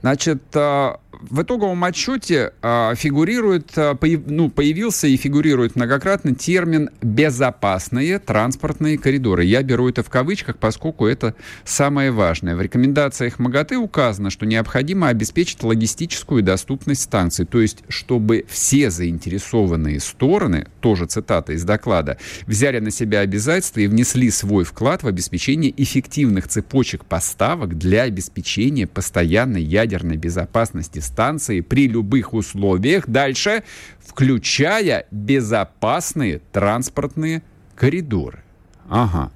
Значит, 0.00 0.42
а, 0.54 0.98
в 1.20 1.42
итоговом 1.42 1.82
отчете 1.84 2.52
э, 2.62 2.94
фигурирует, 2.96 3.72
появ, 4.00 4.20
ну, 4.26 4.50
появился 4.50 5.06
и 5.06 5.16
фигурирует 5.16 5.76
многократно 5.76 6.34
термин 6.34 6.90
«безопасные 7.02 8.18
транспортные 8.18 8.98
коридоры». 8.98 9.44
Я 9.44 9.62
беру 9.62 9.88
это 9.88 10.02
в 10.02 10.10
кавычках, 10.10 10.58
поскольку 10.58 11.06
это 11.06 11.34
самое 11.64 12.10
важное. 12.10 12.56
В 12.56 12.60
рекомендациях 12.60 13.38
МАГАТЭ 13.38 13.76
указано, 13.76 14.30
что 14.30 14.46
необходимо 14.46 15.08
обеспечить 15.08 15.62
логистическую 15.62 16.42
доступность 16.42 17.02
станций, 17.02 17.44
то 17.44 17.60
есть 17.60 17.84
чтобы 17.88 18.44
все 18.48 18.90
заинтересованные 18.90 20.00
стороны, 20.00 20.66
тоже 20.80 21.06
цитата 21.06 21.52
из 21.52 21.64
доклада, 21.64 22.18
взяли 22.46 22.78
на 22.78 22.90
себя 22.90 23.20
обязательства 23.20 23.80
и 23.80 23.86
внесли 23.86 24.30
свой 24.30 24.64
вклад 24.64 25.02
в 25.02 25.06
обеспечение 25.06 25.72
эффективных 25.76 26.48
цепочек 26.48 27.04
поставок 27.04 27.76
для 27.76 28.02
обеспечения 28.02 28.86
постоянной 28.86 29.62
ядерной 29.62 30.16
безопасности 30.16 30.98
станции 31.08 31.60
при 31.60 31.88
любых 31.88 32.34
условиях. 32.34 33.08
Дальше, 33.08 33.62
включая 33.98 35.06
безопасные 35.10 36.40
транспортные 36.52 37.42
коридоры. 37.74 38.42
Ага. 38.88 39.32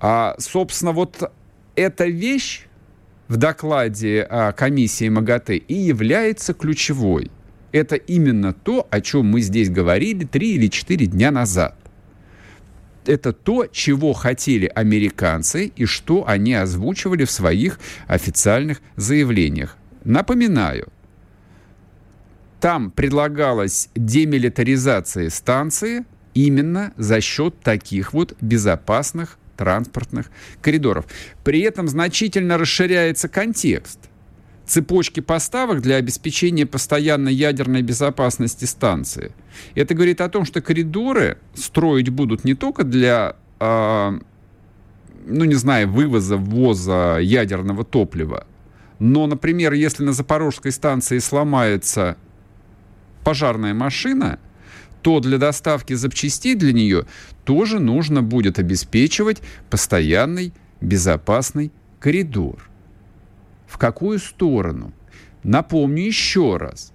А, 0.00 0.34
собственно, 0.38 0.92
вот 0.92 1.30
эта 1.76 2.06
вещь 2.06 2.66
в 3.28 3.36
докладе 3.36 4.26
а, 4.28 4.52
комиссии 4.52 5.08
МАГАТЭ 5.08 5.56
и 5.56 5.74
является 5.74 6.52
ключевой. 6.52 7.30
Это 7.72 7.94
именно 7.94 8.52
то, 8.52 8.88
о 8.90 9.00
чем 9.00 9.26
мы 9.26 9.40
здесь 9.40 9.70
говорили 9.70 10.24
три 10.24 10.54
или 10.56 10.66
четыре 10.66 11.06
дня 11.06 11.30
назад. 11.30 11.76
Это 13.06 13.32
то, 13.32 13.66
чего 13.66 14.12
хотели 14.12 14.66
американцы 14.66 15.66
и 15.66 15.84
что 15.84 16.26
они 16.26 16.54
озвучивали 16.54 17.24
в 17.24 17.30
своих 17.30 17.78
официальных 18.08 18.80
заявлениях. 18.96 19.76
Напоминаю, 20.04 20.88
там 22.60 22.90
предлагалась 22.90 23.88
демилитаризация 23.94 25.30
станции 25.30 26.04
именно 26.34 26.92
за 26.96 27.20
счет 27.20 27.58
таких 27.60 28.12
вот 28.12 28.36
безопасных 28.40 29.38
транспортных 29.56 30.30
коридоров. 30.62 31.06
При 31.44 31.60
этом 31.60 31.88
значительно 31.88 32.56
расширяется 32.58 33.28
контекст. 33.28 33.98
Цепочки 34.66 35.20
поставок 35.20 35.82
для 35.82 35.96
обеспечения 35.96 36.64
постоянной 36.64 37.34
ядерной 37.34 37.82
безопасности 37.82 38.66
станции. 38.66 39.32
Это 39.74 39.94
говорит 39.94 40.20
о 40.20 40.28
том, 40.28 40.44
что 40.44 40.62
коридоры 40.62 41.38
строить 41.54 42.08
будут 42.08 42.44
не 42.44 42.54
только 42.54 42.84
для, 42.84 43.36
э, 43.58 44.18
ну 45.26 45.44
не 45.44 45.54
знаю, 45.54 45.90
вывоза, 45.90 46.36
ввоза 46.36 47.18
ядерного 47.18 47.84
топлива, 47.84 48.46
но, 49.00 49.26
например, 49.26 49.72
если 49.72 50.04
на 50.04 50.12
Запорожской 50.12 50.70
станции 50.70 51.18
сломается 51.18 52.16
пожарная 53.24 53.72
машина, 53.74 54.38
то 55.00 55.20
для 55.20 55.38
доставки 55.38 55.94
запчастей 55.94 56.54
для 56.54 56.74
нее 56.74 57.06
тоже 57.44 57.80
нужно 57.80 58.22
будет 58.22 58.58
обеспечивать 58.58 59.40
постоянный 59.70 60.52
безопасный 60.82 61.72
коридор. 61.98 62.68
В 63.66 63.78
какую 63.78 64.18
сторону? 64.18 64.92
Напомню 65.42 66.04
еще 66.04 66.58
раз. 66.58 66.92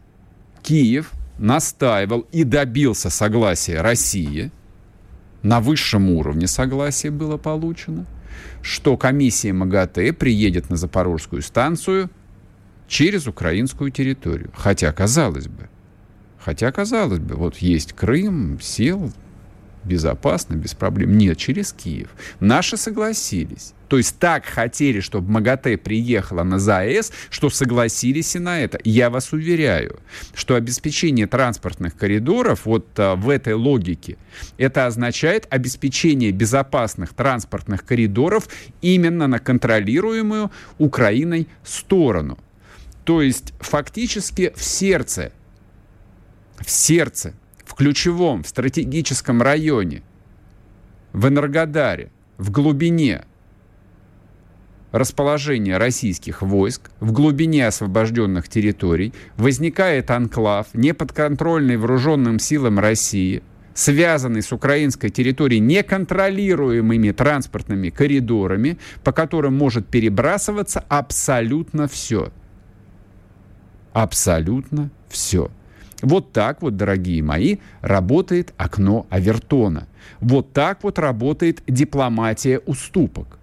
Киев 0.62 1.12
настаивал 1.40 2.28
и 2.32 2.44
добился 2.44 3.10
согласия 3.10 3.82
России. 3.82 4.52
На 5.42 5.60
высшем 5.60 6.12
уровне 6.12 6.46
согласие 6.46 7.12
было 7.12 7.38
получено 7.38 8.06
что 8.62 8.98
комиссия 8.98 9.54
МАГАТЭ 9.54 10.14
приедет 10.14 10.70
на 10.70 10.76
Запорожскую 10.78 11.42
станцию 11.42 12.10
через 12.88 13.28
украинскую 13.28 13.92
территорию. 13.92 14.52
Хотя, 14.56 14.92
казалось 14.92 15.48
бы, 15.48 15.70
хотя, 16.40 16.72
казалось 16.72 17.20
бы, 17.20 17.36
вот 17.36 17.58
есть 17.58 17.94
Крым, 17.94 18.60
сел, 18.62 19.12
безопасно, 19.86 20.56
без 20.56 20.74
проблем. 20.74 21.18
Нет, 21.18 21.38
через 21.38 21.74
Киев. 21.74 22.10
Наши 22.40 22.78
согласились. 22.78 23.74
То 23.88 23.98
есть 23.98 24.18
так 24.18 24.46
хотели, 24.46 25.00
чтобы 25.00 25.32
МАГАТЭ 25.32 25.78
приехала 25.78 26.44
на 26.44 26.60
ЗАЭС, 26.60 27.12
что 27.30 27.50
согласились 27.50 28.36
и 28.36 28.40
на 28.40 28.60
это. 28.60 28.80
Я 28.84 29.10
вас 29.10 29.32
уверяю, 29.32 30.00
что 30.34 30.56
обеспечение 30.56 31.28
транспортных 31.28 31.96
коридоров 31.96 32.66
вот 32.66 32.88
а, 32.98 33.16
в 33.16 33.30
этой 33.30 33.54
логике, 33.54 34.18
это 34.58 34.88
означает 34.88 35.48
обеспечение 35.50 36.32
безопасных 36.32 37.14
транспортных 37.14 37.86
коридоров 37.86 38.48
именно 38.82 39.28
на 39.28 39.40
контролируемую 39.40 40.52
Украиной 40.78 41.48
сторону. 41.64 42.40
То 43.04 43.22
есть 43.22 43.54
фактически 43.60 44.52
в 44.56 44.64
сердце, 44.64 45.32
в 46.60 46.70
сердце, 46.70 47.34
в 47.76 47.78
ключевом, 47.78 48.44
в 48.44 48.48
стратегическом 48.48 49.42
районе, 49.42 50.02
в 51.12 51.28
Энергодаре, 51.28 52.10
в 52.38 52.50
глубине– 52.50 53.26
расположения 54.94 55.78
российских 55.78 56.42
войск 56.42 56.90
в 57.02 57.12
глубине 57.12 57.68
освобожденных 57.68 58.48
территорий 58.48 59.14
возникает 59.36 60.10
анклав, 60.10 60.68
неподконтрольный 60.74 61.76
вооруженным 61.76 62.40
силам 62.40 62.80
России, 62.80 63.44
связанный 63.74 64.42
с 64.42 64.54
украинской 64.54 65.10
территорией 65.10 65.60
неконтролируемыми 65.60 67.12
транспортными 67.12 67.90
коридорами, 67.90 68.78
по 69.04 69.12
которым 69.12 69.58
может 69.58 69.86
перебрасываться 69.86 70.86
абсолютно 70.88 71.90
все. 71.90 72.32
Абсолютно 73.92 74.92
все. 75.10 75.52
Вот 76.02 76.34
так 76.34 76.62
вот, 76.62 76.76
дорогие 76.76 77.24
мои, 77.24 77.58
работает 77.82 78.54
окно 78.58 79.08
Авертона. 79.10 79.88
Вот 80.20 80.54
так 80.54 80.84
вот 80.84 81.00
работает 81.00 81.64
дипломатия 81.68 82.60
уступок. 82.60 83.40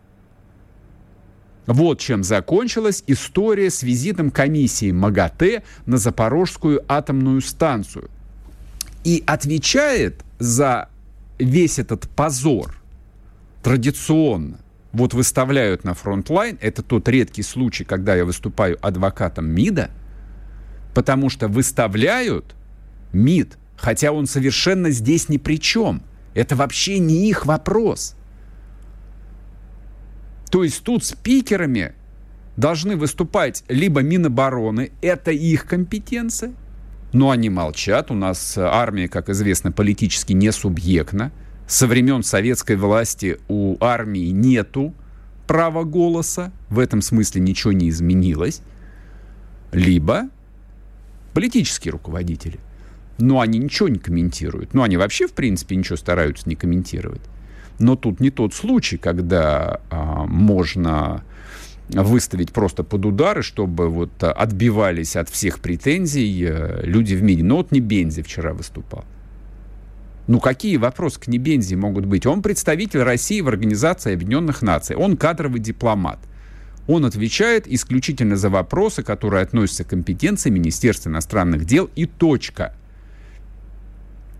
Вот 1.66 2.00
чем 2.00 2.24
закончилась 2.24 3.04
история 3.06 3.70
с 3.70 3.82
визитом 3.82 4.30
комиссии 4.30 4.90
МАГАТЭ 4.90 5.62
на 5.86 5.96
Запорожскую 5.96 6.84
атомную 6.88 7.40
станцию. 7.40 8.10
И 9.04 9.22
отвечает 9.26 10.22
за 10.38 10.88
весь 11.38 11.78
этот 11.78 12.08
позор 12.08 12.76
традиционно 13.62 14.58
вот 14.92 15.14
выставляют 15.14 15.84
на 15.84 15.94
frontline, 15.94 16.58
это 16.60 16.82
тот 16.82 17.08
редкий 17.08 17.42
случай, 17.42 17.84
когда 17.84 18.14
я 18.14 18.24
выступаю 18.24 18.78
адвокатом 18.84 19.46
МИДа, 19.46 19.90
потому 20.94 21.30
что 21.30 21.48
выставляют 21.48 22.54
МИД, 23.12 23.58
хотя 23.76 24.12
он 24.12 24.26
совершенно 24.26 24.90
здесь 24.90 25.28
ни 25.28 25.36
при 25.36 25.58
чем. 25.58 26.02
Это 26.34 26.56
вообще 26.56 26.98
не 26.98 27.28
их 27.28 27.46
вопрос. 27.46 28.16
То 30.50 30.64
есть 30.64 30.82
тут 30.82 31.04
спикерами 31.04 31.94
должны 32.56 32.96
выступать 32.96 33.64
либо 33.68 34.02
Минобороны, 34.02 34.92
это 35.00 35.30
их 35.30 35.66
компетенция, 35.66 36.52
но 37.12 37.30
они 37.30 37.50
молчат. 37.50 38.10
У 38.10 38.14
нас 38.14 38.56
армия, 38.58 39.08
как 39.08 39.28
известно, 39.28 39.72
политически 39.72 40.32
не 40.32 40.50
субъектна. 40.52 41.32
Со 41.66 41.86
времен 41.86 42.22
советской 42.22 42.76
власти 42.76 43.38
у 43.48 43.76
армии 43.80 44.30
нету 44.30 44.94
права 45.46 45.84
голоса. 45.84 46.52
В 46.68 46.78
этом 46.78 47.02
смысле 47.02 47.40
ничего 47.40 47.72
не 47.72 47.88
изменилось. 47.88 48.62
Либо 49.72 50.28
политические 51.32 51.92
руководители. 51.92 52.58
Но 53.18 53.40
они 53.40 53.58
ничего 53.58 53.88
не 53.88 53.98
комментируют. 53.98 54.74
Ну, 54.74 54.82
они 54.82 54.96
вообще, 54.96 55.26
в 55.26 55.32
принципе, 55.32 55.76
ничего 55.76 55.96
стараются 55.96 56.48
не 56.48 56.54
комментировать. 56.54 57.22
Но 57.78 57.96
тут 57.96 58.20
не 58.20 58.30
тот 58.30 58.54
случай, 58.54 58.96
когда 58.96 59.80
а, 59.90 60.24
можно 60.24 61.24
выставить 61.88 62.52
просто 62.52 62.84
под 62.84 63.04
удары, 63.04 63.42
чтобы 63.42 63.88
вот 63.88 64.22
отбивались 64.22 65.16
от 65.16 65.28
всех 65.28 65.60
претензий 65.60 66.46
э, 66.48 66.84
люди 66.84 67.14
в 67.14 67.22
МИДе. 67.22 67.44
Но 67.44 67.56
вот 67.56 67.72
не 67.72 67.80
Бензи 67.80 68.22
вчера 68.22 68.54
выступал. 68.54 69.04
Ну, 70.28 70.38
какие 70.40 70.76
вопросы 70.76 71.20
к 71.20 71.26
Небензи 71.26 71.74
могут 71.74 72.06
быть? 72.06 72.26
Он 72.26 72.42
представитель 72.42 73.02
России 73.02 73.40
в 73.40 73.48
Организации 73.48 74.14
Объединенных 74.14 74.62
Наций. 74.62 74.94
Он 74.96 75.16
кадровый 75.16 75.60
дипломат. 75.60 76.20
Он 76.86 77.04
отвечает 77.04 77.68
исключительно 77.68 78.36
за 78.36 78.50
вопросы, 78.50 79.02
которые 79.02 79.42
относятся 79.42 79.84
к 79.84 79.88
компетенции 79.88 80.50
Министерства 80.50 81.10
иностранных 81.10 81.64
дел 81.64 81.88
и 81.94 82.06
точка. 82.06 82.74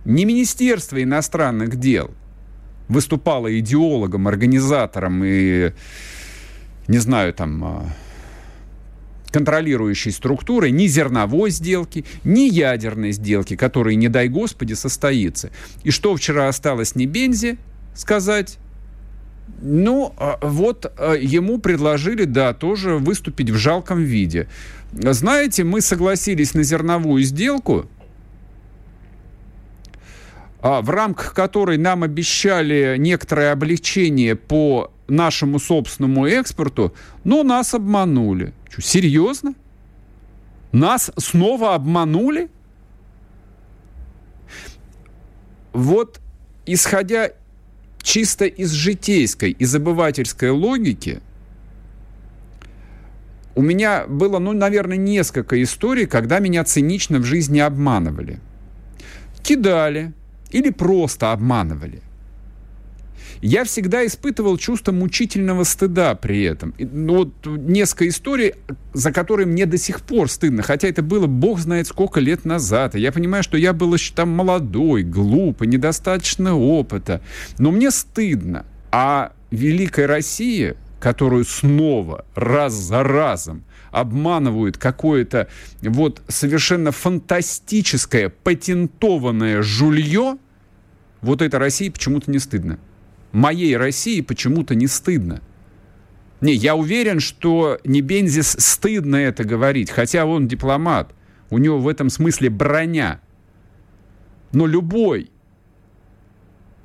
Не 0.05 0.24
Министерство 0.24 1.00
иностранных 1.02 1.76
дел 1.76 2.11
выступала 2.88 3.59
идеологом, 3.59 4.26
организатором 4.26 5.22
и, 5.24 5.72
не 6.88 6.98
знаю, 6.98 7.33
там, 7.33 7.64
а, 7.64 7.87
контролирующей 9.31 10.11
структурой 10.11 10.72
ни 10.72 10.87
зерновой 10.88 11.50
сделки, 11.50 12.05
ни 12.24 12.40
ядерной 12.40 13.12
сделки, 13.12 13.57
которая, 13.57 13.94
не 13.94 14.09
дай 14.09 14.28
господи, 14.28 14.74
состоится. 14.74 15.50
И 15.85 15.90
что 15.90 16.14
вчера 16.16 16.48
осталось 16.48 16.96
не 16.96 17.07
Бензе 17.07 17.57
сказать? 17.94 18.59
Ну, 19.61 20.12
а, 20.16 20.38
вот 20.42 20.92
а, 20.98 21.14
ему 21.14 21.59
предложили, 21.59 22.24
да, 22.24 22.52
тоже 22.52 22.96
выступить 22.96 23.50
в 23.50 23.57
жалком 23.57 24.02
виде. 24.02 24.48
Знаете, 24.92 25.64
мы 25.64 25.81
согласились 25.81 26.55
на 26.55 26.62
зерновую 26.62 27.22
сделку, 27.22 27.87
а, 30.61 30.81
в 30.81 30.90
рамках 30.90 31.35
которой 31.35 31.78
нам 31.78 32.02
обещали 32.02 32.96
некоторое 32.98 33.52
облегчение 33.52 34.37
по 34.37 34.92
нашему 35.09 35.59
собственному 35.59 36.26
экспорту, 36.26 36.94
но 37.24 37.42
нас 37.42 37.74
обманули. 37.74 38.52
Что, 38.70 38.83
серьезно? 38.83 39.55
Нас 40.72 41.11
снова 41.18 41.74
обманули? 41.74 42.50
Вот 45.72 46.20
исходя 46.66 47.33
чисто 48.02 48.44
из 48.44 48.70
житейской, 48.70 49.50
из 49.50 49.74
обывательской 49.74 50.50
логики, 50.50 51.20
у 53.54 53.62
меня 53.62 54.06
было, 54.06 54.38
ну, 54.38 54.52
наверное, 54.52 54.96
несколько 54.96 55.62
историй, 55.62 56.06
когда 56.06 56.38
меня 56.38 56.64
цинично 56.64 57.18
в 57.18 57.24
жизни 57.24 57.58
обманывали. 57.58 58.38
Кидали 59.42 60.12
или 60.50 60.70
просто 60.70 61.32
обманывали– 61.32 62.00
я 63.42 63.64
всегда 63.64 64.07
испытывал 64.07 64.57
чувство 64.57 64.92
мучительного 64.92 65.64
стыда 65.64 66.14
при 66.14 66.44
этом. 66.44 66.74
Ну, 66.78 67.16
вот 67.16 67.44
несколько 67.44 68.09
историй, 68.09 68.55
за 68.94 69.12
которые 69.12 69.46
мне 69.46 69.66
до 69.66 69.78
сих 69.78 70.00
пор 70.00 70.31
стыдно, 70.31 70.62
хотя 70.62 70.87
это 70.87 71.02
было 71.02 71.26
бог 71.26 71.59
знает 71.59 71.88
сколько 71.88 72.20
лет 72.20 72.44
назад. 72.44 72.94
И 72.94 73.00
я 73.00 73.11
понимаю, 73.11 73.42
что 73.42 73.57
я 73.59 73.72
был 73.72 73.92
еще 73.92 74.14
там 74.14 74.31
молодой, 74.31 75.02
глупый, 75.02 75.66
недостаточно 75.66 76.57
опыта. 76.57 77.20
Но 77.59 77.72
мне 77.72 77.90
стыдно. 77.90 78.64
А 78.92 79.33
Великая 79.50 80.07
Россия, 80.07 80.76
которую 81.00 81.44
снова, 81.44 82.24
раз 82.37 82.74
за 82.74 83.02
разом, 83.02 83.64
обманывают 83.90 84.78
какое-то 84.78 85.48
вот 85.83 86.22
совершенно 86.28 86.92
фантастическое, 86.92 88.28
патентованное 88.28 89.62
жулье, 89.62 90.38
вот 91.22 91.42
этой 91.42 91.59
России 91.59 91.88
почему-то 91.88 92.31
не 92.31 92.38
стыдно 92.38 92.78
моей 93.33 93.77
России 93.77 94.21
почему-то 94.21 94.75
не 94.75 94.87
стыдно. 94.87 95.40
Не, 96.40 96.55
я 96.55 96.75
уверен, 96.75 97.21
что 97.21 97.79
не 97.85 98.01
Бензис 98.01 98.57
стыдно 98.59 99.16
это 99.16 99.45
говорить, 99.45 99.90
хотя 99.90 100.27
он 100.27 100.49
дипломат. 100.49 101.14
У 101.51 101.59
него 101.59 101.79
в 101.79 101.88
этом 101.88 102.11
смысле 102.11 102.51
броня. 102.51 103.21
Но 104.53 104.66
любой 104.66 105.31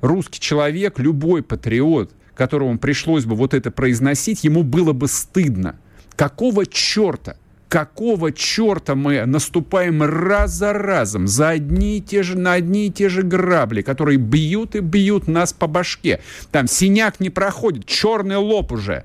русский 0.00 0.40
человек, 0.40 0.98
любой 0.98 1.42
патриот, 1.42 2.12
которому 2.34 2.78
пришлось 2.78 3.24
бы 3.24 3.34
вот 3.34 3.52
это 3.52 3.70
произносить, 3.70 4.44
ему 4.44 4.62
было 4.62 4.92
бы 4.92 5.08
стыдно. 5.08 5.78
Какого 6.14 6.66
черта? 6.66 7.36
Какого 7.68 8.32
черта 8.32 8.94
мы 8.94 9.24
наступаем 9.26 10.02
раз 10.02 10.52
за 10.52 10.72
разом 10.72 11.26
за 11.26 11.50
одни 11.50 11.98
и 11.98 12.00
те 12.00 12.22
же, 12.22 12.38
на 12.38 12.54
одни 12.54 12.86
и 12.86 12.90
те 12.90 13.08
же 13.08 13.22
грабли, 13.22 13.82
которые 13.82 14.18
бьют 14.18 14.74
и 14.74 14.80
бьют 14.80 15.28
нас 15.28 15.52
по 15.52 15.66
башке. 15.66 16.20
Там 16.50 16.66
синяк 16.66 17.20
не 17.20 17.30
проходит, 17.30 17.86
черный 17.86 18.36
лоб 18.36 18.72
уже. 18.72 19.04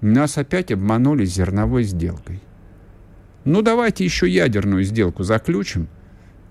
Нас 0.00 0.38
опять 0.38 0.72
обманули 0.72 1.24
зерновой 1.24 1.82
сделкой. 1.82 2.40
Ну, 3.44 3.62
давайте 3.62 4.04
еще 4.04 4.28
ядерную 4.28 4.84
сделку 4.84 5.24
заключим– 5.24 5.88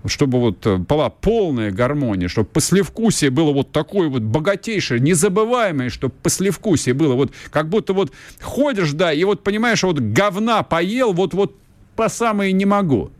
чтобы 0.06 0.40
вот 0.40 0.66
э, 0.66 0.76
была 0.76 1.10
полная 1.10 1.70
гармония, 1.70 2.28
чтобы 2.28 2.48
послевкусие 2.48 3.30
было 3.30 3.52
вот 3.52 3.72
такое 3.72 4.08
вот 4.08 4.22
богатейшее, 4.22 5.00
незабываемое, 5.00 5.90
чтобы 5.90 6.14
послевкусие 6.22 6.94
было 6.94 7.14
вот 7.14 7.32
как 7.50 7.68
будто 7.68 7.92
вот 7.92 8.12
ходишь, 8.40 8.92
да, 8.92 9.12
и 9.12 9.24
вот 9.24 9.42
понимаешь, 9.42 9.82
вот 9.82 9.98
говна 9.98 10.62
поел, 10.62 11.12
вот 11.12 11.34
вот 11.34 11.56
по 11.96 12.08
самое 12.08 12.52
не 12.52 12.64
могу. 12.64 13.10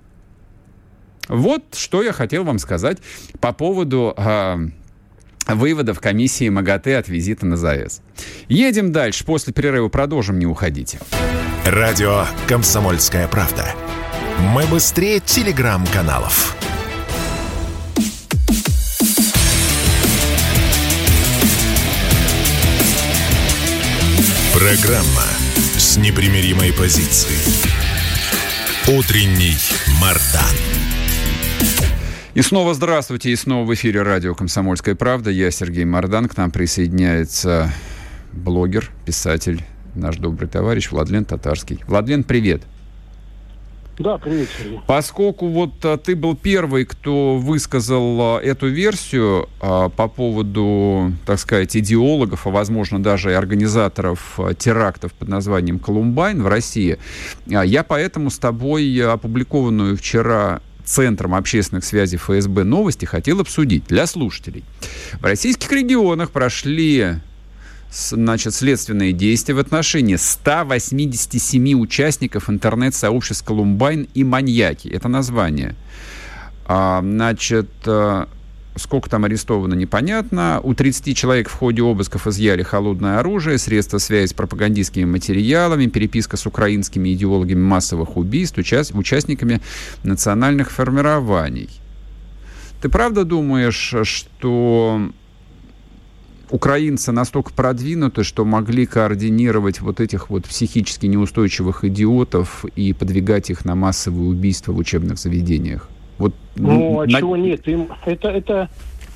Вот 1.29 1.75
что 1.75 2.03
я 2.03 2.13
хотел 2.13 2.45
вам 2.45 2.59
сказать 2.59 2.99
по 3.41 3.53
поводу 3.53 4.15
э, 4.17 4.57
выводов 5.47 6.01
комиссии 6.01 6.49
МАГАТЭ 6.49 6.99
от 6.99 7.09
визита 7.09 7.47
на 7.47 7.57
ЗАЭС. 7.57 8.03
Едем 8.49 8.93
дальше. 8.93 9.25
После 9.25 9.53
перерыва 9.53 9.89
продолжим, 9.89 10.39
не 10.39 10.47
уходите. 10.47 10.99
Радио 11.65 12.25
«Комсомольская 12.49 13.29
правда». 13.29 13.75
Мы 14.41 14.67
быстрее 14.67 15.21
телеграм-каналов. 15.21 16.57
Программа 24.55 25.25
с 25.77 25.99
непримиримой 25.99 26.73
позицией. 26.73 27.37
Утренний 28.89 29.57
Мардан. 30.01 30.57
И 32.33 32.41
снова 32.41 32.73
здравствуйте, 32.73 33.31
и 33.31 33.37
снова 33.37 33.67
в 33.67 33.75
эфире 33.75 34.03
радио 34.03 34.35
«Комсомольская 34.35 34.95
правда». 34.95 35.31
Я 35.31 35.51
Сергей 35.51 35.85
Мардан, 35.85 36.29
к 36.29 36.37
нам 36.39 36.51
присоединяется 36.51 37.71
блогер, 38.33 38.91
писатель, 39.05 39.63
наш 39.95 40.17
добрый 40.17 40.49
товарищ 40.49 40.91
Владлен 40.91 41.27
Татарский. 41.27 41.81
Владлен, 41.87 42.25
привет. 42.25 42.63
Да, 44.01 44.17
привет, 44.17 44.49
Сергей. 44.57 44.81
Поскольку 44.87 45.49
вот 45.49 45.73
а, 45.85 45.99
ты 45.99 46.17
был 46.17 46.35
первый, 46.35 46.87
кто 46.87 47.37
высказал 47.37 48.19
а, 48.21 48.41
эту 48.41 48.67
версию 48.69 49.47
а, 49.61 49.91
по 49.91 50.09
поводу, 50.09 51.13
так 51.27 51.39
сказать, 51.39 51.77
идеологов, 51.77 52.47
а 52.47 52.51
возможно 52.51 53.03
даже 53.03 53.31
и 53.31 53.35
организаторов 53.35 54.41
а, 54.41 54.55
терактов 54.55 55.13
под 55.13 55.29
названием 55.29 55.79
«Колумбайн» 55.79 56.43
в 56.43 56.49
России, 56.49 56.99
а, 57.53 57.63
я 57.63 57.85
поэтому 57.85 58.31
с 58.31 58.39
тобой 58.39 58.99
опубликованную 59.05 59.99
вчера 59.99 60.63
Центром 60.83 61.35
общественных 61.35 61.85
связей 61.85 62.17
ФСБ 62.17 62.65
новости 62.65 63.05
хотел 63.05 63.41
обсудить 63.41 63.85
для 63.87 64.07
слушателей. 64.07 64.65
В 65.21 65.25
российских 65.25 65.71
регионах 65.73 66.31
прошли 66.31 67.17
значит, 67.91 68.55
следственные 68.55 69.13
действия 69.13 69.55
в 69.55 69.59
отношении 69.59 70.17
187 70.17 71.81
участников 71.81 72.49
интернет-сообществ 72.49 73.45
«Колумбайн» 73.45 74.09
и 74.15 74.25
«Маньяки». 74.25 74.89
Это 74.89 75.09
название. 75.09 75.75
А, 76.67 77.01
значит, 77.03 77.69
э, 77.87 78.27
сколько 78.77 79.11
там 79.11 79.25
арестовано, 79.25 79.75
непонятно. 79.75 80.61
У 80.63 80.75
30 80.75 81.17
человек 81.17 81.49
в 81.49 81.53
ходе 81.53 81.83
обысков 81.83 82.27
изъяли 82.27 82.63
холодное 82.63 83.19
оружие, 83.19 83.59
средства 83.59 83.99
связи 83.99 84.31
с 84.31 84.33
пропагандистскими 84.35 85.05
материалами, 85.05 85.87
переписка 85.87 86.37
с 86.37 86.47
украинскими 86.47 87.13
идеологами 87.13 87.61
массовых 87.61 88.17
убийств, 88.17 88.59
участ... 88.59 88.95
участниками 88.95 89.61
национальных 90.05 90.71
формирований. 90.71 91.69
Ты 92.81 92.89
правда 92.89 93.25
думаешь, 93.25 93.95
что 94.05 95.11
украинцы 96.51 97.13
настолько 97.13 97.53
продвинуты, 97.53 98.25
что 98.25 98.45
могли 98.45 98.87
координировать 98.87 99.81
вот 99.81 100.01
этих 100.01 100.31
вот 100.31 100.45
психически 100.45 101.07
неустойчивых 101.07 101.85
идиотов 101.85 102.65
и 102.77 102.93
подвигать 102.93 103.51
их 103.51 103.65
на 103.65 103.75
массовые 103.75 104.29
убийства 104.29 104.73
в 104.73 104.79
учебных 104.79 105.19
заведениях? 105.19 105.89
Вот, 106.19 106.35
ну, 106.57 107.01
а 107.01 107.07
на... 107.07 107.19
чего 107.19 107.37
нет? 107.37 107.67
Им, 107.67 107.89
это, 108.05 108.29
это, 108.29 108.69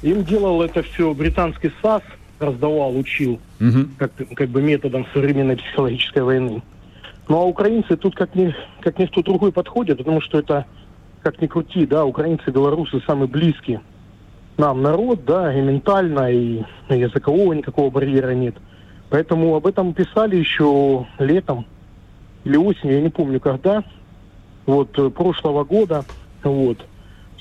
им 0.03 0.25
делал 0.25 0.62
это 0.62 0.83
все 0.83 1.12
британский 1.12 1.70
САС, 1.83 2.03
раздавал, 2.38 2.97
учил, 2.97 3.40
угу. 3.61 3.88
как, 3.99 4.12
как 4.35 4.49
бы 4.49 4.62
методом 4.62 5.07
современной 5.12 5.57
психологической 5.57 6.23
войны. 6.23 6.62
Ну, 7.29 7.37
а 7.37 7.44
украинцы 7.44 7.97
тут 7.97 8.14
как, 8.14 8.35
ни, 8.35 8.55
как 8.81 8.99
никто 8.99 9.23
другой 9.23 9.53
подходят, 9.53 9.99
потому 9.99 10.20
что 10.20 10.38
это, 10.38 10.66
как 11.23 11.40
ни 11.40 11.47
крути, 11.47 11.87
да, 11.87 12.05
украинцы 12.05 12.44
и 12.49 12.51
белорусы 12.51 13.01
самые 13.07 13.29
близкие 13.29 13.81
нам 14.57 14.83
народ, 14.83 15.25
да, 15.25 15.53
и 15.53 15.61
ментально, 15.61 16.31
и 16.31 16.62
языкового 16.88 17.53
никакого 17.53 17.90
барьера 17.90 18.33
нет. 18.33 18.55
Поэтому 19.11 19.55
об 19.55 19.67
этом 19.67 19.93
писали 19.95 20.37
еще 20.37 21.07
летом 21.19 21.67
или 22.45 22.57
осенью, 22.57 22.97
я 22.97 23.01
не 23.01 23.09
помню 23.09 23.40
когда, 23.40 23.83
вот, 24.67 24.99
э, 24.99 25.11
прошлого 25.11 25.64
года, 25.64 26.05
вот. 26.43 26.79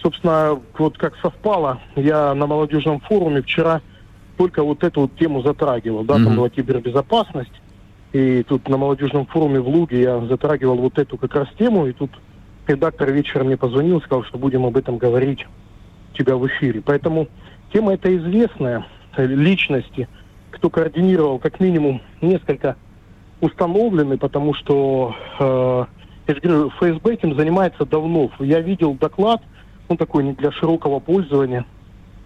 Собственно, 0.01 0.59
вот 0.77 0.97
как 0.97 1.15
совпало, 1.21 1.79
я 1.95 2.33
на 2.33 2.47
молодежном 2.47 2.99
форуме 2.99 3.41
вчера 3.41 3.81
только 4.37 4.63
вот 4.63 4.83
эту 4.83 5.01
вот 5.01 5.15
тему 5.15 5.41
затрагивал, 5.41 6.03
да, 6.03 6.15
mm-hmm. 6.15 6.23
там 6.23 6.35
была 6.35 6.49
кибербезопасность, 6.49 7.61
и 8.11 8.43
тут 8.43 8.67
на 8.67 8.77
молодежном 8.77 9.25
форуме 9.25 9.59
в 9.59 9.67
Луге 9.67 10.01
я 10.01 10.19
затрагивал 10.25 10.77
вот 10.77 10.97
эту 10.97 11.17
как 11.17 11.33
раз 11.35 11.47
тему, 11.57 11.87
и 11.87 11.93
тут 11.93 12.11
редактор 12.67 13.11
вечером 13.11 13.47
мне 13.47 13.57
позвонил, 13.57 14.01
сказал, 14.01 14.23
что 14.23 14.37
будем 14.37 14.65
об 14.65 14.77
этом 14.77 14.97
говорить 14.97 15.45
тебя 16.13 16.35
в 16.35 16.47
эфире. 16.47 16.81
Поэтому 16.85 17.27
тема 17.71 17.93
эта 17.93 18.15
известная, 18.15 18.85
э, 19.15 19.25
личности, 19.25 20.07
кто 20.51 20.69
координировал 20.69 21.39
как 21.39 21.59
минимум 21.59 22.01
несколько 22.21 22.75
установлены, 23.41 24.17
потому 24.17 24.53
что, 24.53 25.15
э, 25.39 25.85
я 26.27 26.35
говорю, 26.35 26.69
ФСБ 26.69 27.13
этим 27.13 27.35
занимается 27.35 27.85
давно. 27.85 28.31
Я 28.39 28.61
видел 28.61 28.93
доклад, 28.93 29.41
он 29.89 29.97
такой 29.97 30.23
не 30.23 30.33
для 30.33 30.51
широкого 30.51 30.99
пользования, 30.99 31.65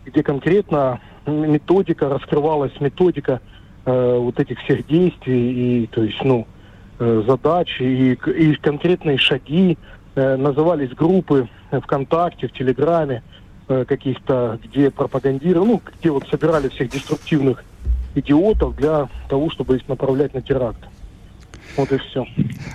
где 0.06 0.24
конкретно 0.24 1.00
методика 1.26 2.10
раскрывалась, 2.10 2.72
методика 2.80 3.42
э, 3.86 4.18
вот 4.18 4.40
этих 4.40 4.60
всех 4.60 4.86
действий 4.88 5.84
и, 5.84 5.88
то 5.88 6.04
есть, 6.04 6.24
ну, 6.24 6.48
э, 7.00 7.24
задач 7.28 7.80
и, 7.80 8.14
и 8.14 8.56
конкретные 8.56 9.18
шаги, 9.18 9.78
э, 10.16 10.36
назывались 10.36 10.92
группы 10.92 11.48
ВКонтакте, 11.72 12.48
в 12.48 12.54
Телеграме, 12.54 13.24
каких-то, 13.68 14.60
где 14.64 14.90
пропагандировали, 14.90 15.68
ну, 15.68 15.82
где 16.00 16.10
вот 16.10 16.28
собирали 16.30 16.70
всех 16.70 16.90
деструктивных 16.90 17.64
идиотов 18.16 18.76
для 18.76 19.10
того, 19.30 19.50
чтобы 19.50 19.78
их 19.78 19.88
направлять 19.88 20.34
на 20.34 20.42
теракт. 20.42 20.80
Вот 21.76 21.92
и 21.92 21.98
все. 21.98 22.26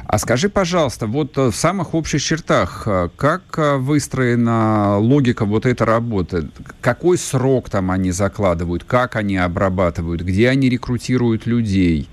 А 0.07 0.19
скажи, 0.19 0.49
пожалуйста, 0.49 1.07
вот 1.07 1.37
в 1.37 1.53
самых 1.53 1.95
общих 1.95 2.23
чертах, 2.23 2.85
э, 2.87 3.09
как 3.17 3.43
э, 3.59 3.77
выстроена 3.77 4.99
логика 4.99 5.45
вот 5.45 5.67
этой 5.67 5.85
работы? 5.85 6.49
Какой 6.81 7.19
срок 7.19 7.69
там 7.69 7.91
они 7.91 8.13
закладывают? 8.13 8.85
Как 8.85 9.17
они 9.17 9.37
обрабатывают? 9.37 10.21
Где 10.21 10.51
они 10.51 10.69
рекрутируют 10.69 11.47
людей? 11.47 12.09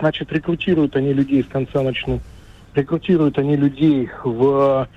Значит, 0.00 0.32
рекрутируют 0.32 0.96
они 0.96 1.12
людей 1.12 1.44
с 1.44 1.46
конца 1.46 1.82
начну. 1.82 2.20
Рекрутируют 2.74 3.38
они 3.38 3.56
людей 3.56 4.08
в 4.24 4.88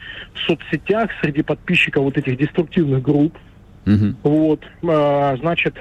соцсетях 0.46 1.12
среди 1.22 1.44
подписчиков 1.44 2.04
вот 2.04 2.18
этих 2.18 2.38
деструктивных 2.38 3.02
групп. 3.02 3.38
Угу. 3.86 4.16
Вот, 4.24 4.62
а, 4.84 5.36
значит, 5.38 5.76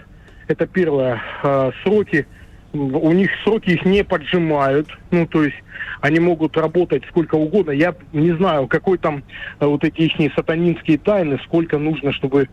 это 0.49 0.67
первое. 0.67 1.21
А, 1.43 1.73
сроки 1.83 2.27
у 2.73 3.13
них 3.13 3.31
сроки 3.45 3.71
их 3.71 3.85
не 3.85 4.05
поджимают, 4.05 4.89
ну, 5.11 5.27
то 5.27 5.45
есть 5.45 5.57
они 6.01 6.21
могут 6.21 6.57
работать 6.57 7.05
сколько 7.09 7.37
угодно. 7.37 7.71
Я 7.71 7.95
не 8.13 8.33
знаю, 8.33 8.67
какой 8.67 8.99
там 8.99 9.25
э, 9.61 9.67
вот 9.67 9.83
эти 9.85 10.03
их 10.03 10.35
сатанинские 10.35 10.99
тайны, 10.99 11.39
сколько 11.45 11.79
нужно, 11.79 12.13
чтобы 12.13 12.49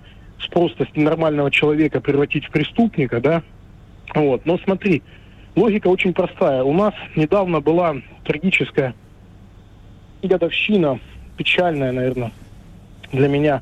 просто 0.51 0.87
нормального 0.95 1.51
человека 1.51 2.01
превратить 2.01 2.45
в 2.45 2.51
преступника, 2.51 3.19
да. 3.19 3.43
Вот, 4.13 4.45
но 4.45 4.57
смотри, 4.59 5.01
логика 5.55 5.87
очень 5.87 6.13
простая. 6.13 6.63
У 6.63 6.73
нас 6.73 6.93
недавно 7.15 7.61
была 7.61 7.95
трагическая 8.23 8.93
годовщина, 10.27 10.99
печальная, 11.37 11.91
наверное, 11.91 12.31
для 13.11 13.27
меня, 13.27 13.61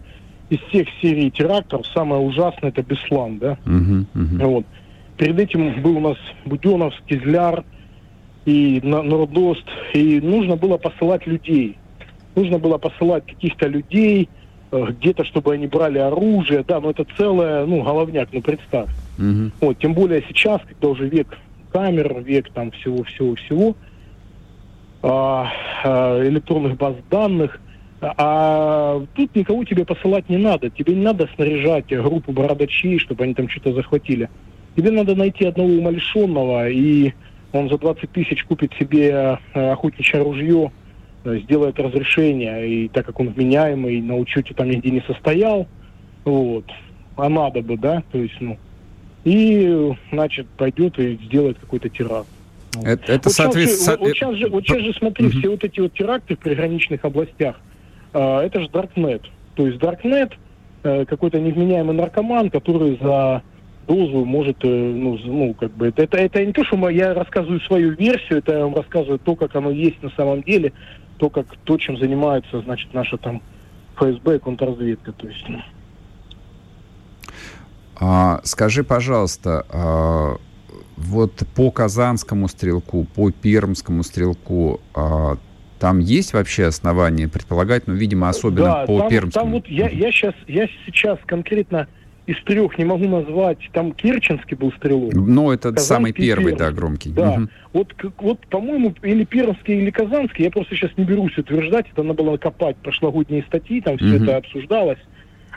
из 0.50 0.60
всех 0.70 0.88
серий 1.02 1.32
терактов. 1.32 1.88
Самое 1.94 2.22
ужасное 2.22 2.70
это 2.70 2.84
Беслан, 2.84 3.38
да. 3.40 3.58
Uh-huh, 3.66 4.06
uh-huh. 4.14 4.46
Вот. 4.46 4.66
Перед 5.18 5.40
этим 5.40 5.82
был 5.82 5.98
у 5.98 6.00
нас 6.02 6.18
Буденов, 6.46 6.94
Кизляр 7.08 7.64
и 8.46 8.82
Нордост. 8.84 9.66
И 9.94 10.20
нужно 10.20 10.58
было 10.58 10.78
посылать 10.78 11.26
людей. 11.26 11.78
Нужно 12.36 12.60
было 12.60 12.78
посылать 12.78 13.26
каких-то 13.26 13.68
людей, 13.68 14.30
э, 14.72 14.86
где-то, 14.90 15.24
чтобы 15.24 15.54
они 15.54 15.68
брали 15.68 16.00
оружие. 16.00 16.66
Да, 16.68 16.82
но 16.82 16.92
это 16.92 17.06
целое, 17.18 17.66
ну, 17.66 17.84
головняк, 17.84 18.30
ну, 18.34 18.42
представь. 18.42 18.90
Угу. 19.18 19.52
Вот, 19.62 19.78
тем 19.80 19.94
более 19.94 20.24
сейчас, 20.28 20.62
когда 20.68 20.90
уже 20.90 21.08
век 21.08 21.28
камер, 21.72 22.22
век 22.22 22.52
там 22.54 22.72
всего-всего-всего, 22.72 23.76
электронных 25.04 26.78
баз 26.78 26.96
данных, 27.10 27.60
а 28.02 29.04
тут 29.14 29.36
никого 29.36 29.64
тебе 29.64 29.86
посылать 29.86 30.28
не 30.30 30.38
надо. 30.38 30.70
Тебе 30.70 30.96
не 30.96 31.02
надо 31.02 31.30
снаряжать 31.36 31.88
группу 31.88 32.32
бородачей, 32.32 32.98
чтобы 33.00 33.24
они 33.24 33.34
там 33.34 33.48
что-то 33.48 33.74
захватили. 33.74 34.30
Тебе 34.76 34.92
надо 34.92 35.16
найти 35.16 35.46
одного 35.46 35.70
умалишенного, 35.70 36.70
и 36.70 37.14
он 37.52 37.70
за 37.70 37.78
20 37.78 38.12
тысяч 38.12 38.44
купит 38.46 38.74
себе 38.80 39.38
э, 39.54 39.72
охотничье 39.72 40.22
ружье, 40.22 40.72
э, 41.26 41.40
сделает 41.44 41.80
разрешение, 41.80 42.68
и 42.68 42.88
так 42.88 43.06
как 43.06 43.20
он 43.20 43.30
вменяемый, 43.30 44.02
на 44.02 44.16
учете 44.16 44.54
там 44.54 44.70
нигде 44.70 44.90
не 44.90 45.02
состоял, 45.02 45.68
вот, 46.24 46.66
а 47.18 47.28
надо 47.28 47.62
бы, 47.62 47.78
да, 47.78 48.04
то 48.12 48.18
есть, 48.18 48.40
ну, 48.40 48.58
и, 49.26 49.94
значит, 50.12 50.48
пойдет 50.58 50.98
и 50.98 51.20
сделает 51.26 51.60
какой-то 51.60 51.90
теракт. 51.90 52.30
Это, 52.84 53.12
это 53.12 53.30
вот, 53.30 53.34
соответственно... 53.34 53.98
сейчас, 53.98 54.00
вот, 54.00 54.10
сейчас 54.14 54.36
же, 54.36 54.50
вот 54.50 54.64
сейчас 54.64 54.82
же, 54.82 54.94
смотри, 54.94 55.30
все 55.30 55.50
вот 55.50 55.64
эти 55.64 55.80
вот 55.80 55.94
теракты 55.94 56.36
в 56.36 56.40
приграничных 56.40 57.04
областях, 57.04 57.58
э, 58.14 58.38
это 58.40 58.62
же 58.62 58.70
Даркнет. 58.70 59.24
То 59.56 59.68
есть 59.68 59.78
Даркнет, 59.80 60.32
э, 60.84 61.06
какой-то 61.06 61.40
невменяемый 61.40 61.96
наркоман, 61.96 62.50
который 62.50 62.98
за 63.02 63.44
дозу 63.88 64.24
может, 64.24 64.58
э, 64.64 64.68
ну, 64.68 65.18
ну 65.26 65.54
как 65.54 65.72
бы, 65.72 65.88
это, 65.88 66.04
это, 66.04 66.18
это 66.18 66.46
не 66.46 66.54
то, 66.54 66.64
что 66.64 66.90
я 66.90 67.14
рассказываю 67.14 67.60
свою 67.62 67.92
версию, 67.92 68.40
это 68.40 68.54
я 68.54 68.64
вам 68.64 68.76
рассказываю 68.76 69.20
то, 69.20 69.36
как 69.36 69.56
оно 69.56 69.72
есть 69.72 70.02
на 70.02 70.10
самом 70.12 70.42
деле, 70.44 70.72
то, 71.18 71.30
как, 71.30 71.48
то, 71.66 71.78
чем 71.78 71.98
занимается, 71.98 72.62
значит, 72.62 72.94
наша 72.94 73.18
там 73.18 73.42
ФСБ 73.96 74.38
и 74.38 74.40
контрразведка, 74.40 75.12
то 75.12 75.28
есть. 75.28 75.46
Ну. 75.48 75.62
А, 78.00 78.40
скажи, 78.44 78.84
пожалуйста, 78.84 79.66
а, 79.70 80.38
вот 81.02 81.44
по 81.56 81.72
Казанскому 81.72 82.48
стрелку, 82.48 83.06
по 83.16 83.32
Пермскому 83.32 84.04
стрелку, 84.04 84.80
а, 84.94 85.38
там 85.80 86.00
есть 86.00 86.34
вообще 86.34 86.66
основания 86.66 87.28
предполагать, 87.28 87.88
ну, 87.88 87.96
видимо, 87.96 88.30
особенно 88.30 88.66
да, 88.66 88.86
по 88.86 89.00
там, 89.00 89.10
Пермскому? 89.10 89.46
Там 89.46 89.54
вот 89.54 89.68
я, 89.68 89.90
я, 89.90 90.12
сейчас, 90.12 90.36
я 90.48 90.68
сейчас 90.86 91.18
конкретно 91.26 91.88
из 92.28 92.42
трех 92.44 92.78
не 92.78 92.86
могу 92.86 93.08
назвать, 93.08 93.58
там 93.74 93.92
Керченский 93.94 94.56
был 94.56 94.72
стрелок. 94.74 95.14
Ну, 95.14 95.52
это 95.52 95.70
Казанский, 95.70 95.88
самый 95.88 96.14
первый, 96.14 96.56
да, 96.56 96.72
громкий. 96.72 97.10
Да. 97.10 97.32
Угу. 97.32 97.48
Вот, 97.74 97.96
вот, 98.20 98.48
по-моему, 98.48 98.94
или 99.02 99.26
Пермский, 99.26 99.82
или 99.82 99.90
Казанский, 99.90 100.46
я 100.46 100.52
просто 100.52 100.76
сейчас 100.76 100.92
не 100.98 101.04
берусь 101.04 101.38
утверждать, 101.38 101.88
это 101.92 102.04
надо 102.04 102.24
было 102.24 102.38
копать 102.38 102.78
прошлогодние 102.78 103.44
статьи, 103.44 103.82
там 103.82 103.98
все 103.98 104.16
угу. 104.16 104.24
это 104.24 104.38
обсуждалось. 104.38 105.00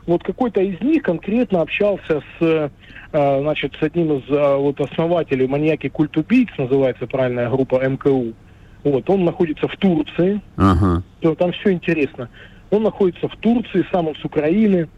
Вот 0.06 0.22
какой-то 0.22 0.60
из 0.60 0.80
них 0.80 1.02
конкретно 1.02 1.62
общался 1.62 2.22
с, 2.38 2.42
э, 2.42 2.70
значит, 3.12 3.74
с 3.80 3.82
одним 3.82 4.18
из 4.18 4.28
э, 4.28 4.56
вот 4.56 4.80
основателей 4.80 5.46
маньяки 5.46 5.88
культ 5.88 6.16
убийц, 6.16 6.48
называется 6.58 7.06
правильная 7.06 7.48
группа 7.48 7.86
МКУ. 7.86 8.34
Вот, 8.82 9.08
он 9.08 9.24
находится 9.24 9.66
в 9.66 9.76
Турции. 9.76 10.40
Ага. 10.56 11.02
Там 11.38 11.52
все 11.52 11.72
интересно. 11.72 12.28
Он 12.70 12.82
находится 12.82 13.28
в 13.28 13.36
Турции, 13.36 13.86
сам 13.90 14.08
он 14.08 14.14
с 14.16 14.24
Украины 14.24 14.88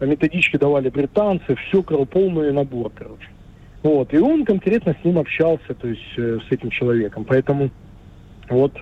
методички 0.00 0.56
давали 0.56 0.90
британцы, 0.90 1.56
все, 1.56 1.82
полный 1.82 2.52
набор, 2.52 2.92
короче. 2.94 3.28
Вот, 3.82 4.12
и 4.12 4.18
он 4.18 4.44
конкретно 4.44 4.96
с 5.00 5.04
ним 5.04 5.18
общался, 5.18 5.74
то 5.74 5.86
есть 5.86 6.02
э, 6.16 6.38
с 6.48 6.52
этим 6.52 6.70
человеком. 6.70 7.24
Поэтому 7.24 7.70
вот, 8.50 8.72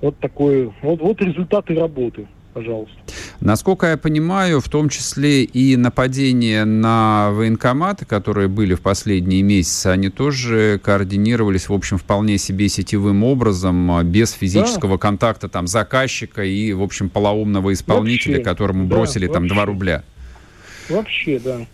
вот 0.00 0.18
такой, 0.18 0.72
вот, 0.82 1.00
вот 1.00 1.22
результаты 1.22 1.74
работы, 1.74 2.26
пожалуйста. 2.52 2.96
Насколько 3.42 3.88
я 3.88 3.96
понимаю, 3.96 4.60
в 4.60 4.68
том 4.68 4.88
числе 4.88 5.42
и 5.42 5.76
нападения 5.76 6.64
на 6.64 7.32
военкоматы, 7.32 8.04
которые 8.04 8.46
были 8.46 8.74
в 8.74 8.80
последние 8.80 9.42
месяцы, 9.42 9.88
они 9.88 10.10
тоже 10.10 10.80
координировались, 10.80 11.68
в 11.68 11.72
общем, 11.72 11.98
вполне 11.98 12.38
себе 12.38 12.68
сетевым 12.68 13.24
образом, 13.24 13.90
а, 13.90 14.04
без 14.04 14.30
физического 14.30 14.96
да. 14.96 14.98
контакта 14.98 15.48
там 15.48 15.66
заказчика 15.66 16.44
и, 16.44 16.72
в 16.72 16.82
общем, 16.82 17.10
полоумного 17.10 17.72
исполнителя, 17.72 18.34
вообще, 18.34 18.44
которому 18.44 18.86
бросили 18.86 19.26
да, 19.26 19.32
там 19.32 19.42
вообще. 19.42 19.54
2 19.56 19.64
рубля. 19.64 20.04
Вообще, 20.88 21.40
да. 21.40 21.66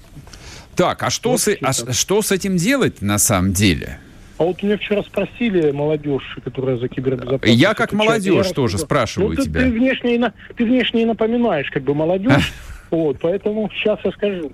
Так, 0.75 1.03
а 1.03 1.11
что, 1.11 1.37
с, 1.37 1.55
а 1.61 1.93
что 1.93 2.23
с 2.23 2.33
этим 2.33 2.57
делать 2.57 3.03
на 3.03 3.19
самом 3.19 3.53
деле? 3.53 3.99
А 4.39 4.45
вот 4.45 4.63
меня 4.63 4.79
вчера 4.79 5.03
спросили 5.03 5.73
молодежь, 5.73 6.39
которая 6.45 6.77
за 6.77 6.89
кибербезопасность. 6.89 7.61
Я 7.61 7.75
как 7.75 7.93
молодежь 7.93 8.47
я 8.47 8.53
тоже 8.55 8.79
спрашиваю 8.79 9.35
ну, 9.37 9.45
тебя. 9.45 9.61
Ты, 9.61 9.67
ты, 9.67 9.73
внешне, 9.73 10.33
ты 10.57 10.65
внешне 10.65 11.07
напоминаешь 11.07 11.69
как 11.71 11.83
бы 11.83 11.93
молодежь, 11.95 12.53
вот, 12.91 13.19
поэтому 13.21 13.69
сейчас 13.75 13.99
я 14.05 14.13
скажу. 14.13 14.53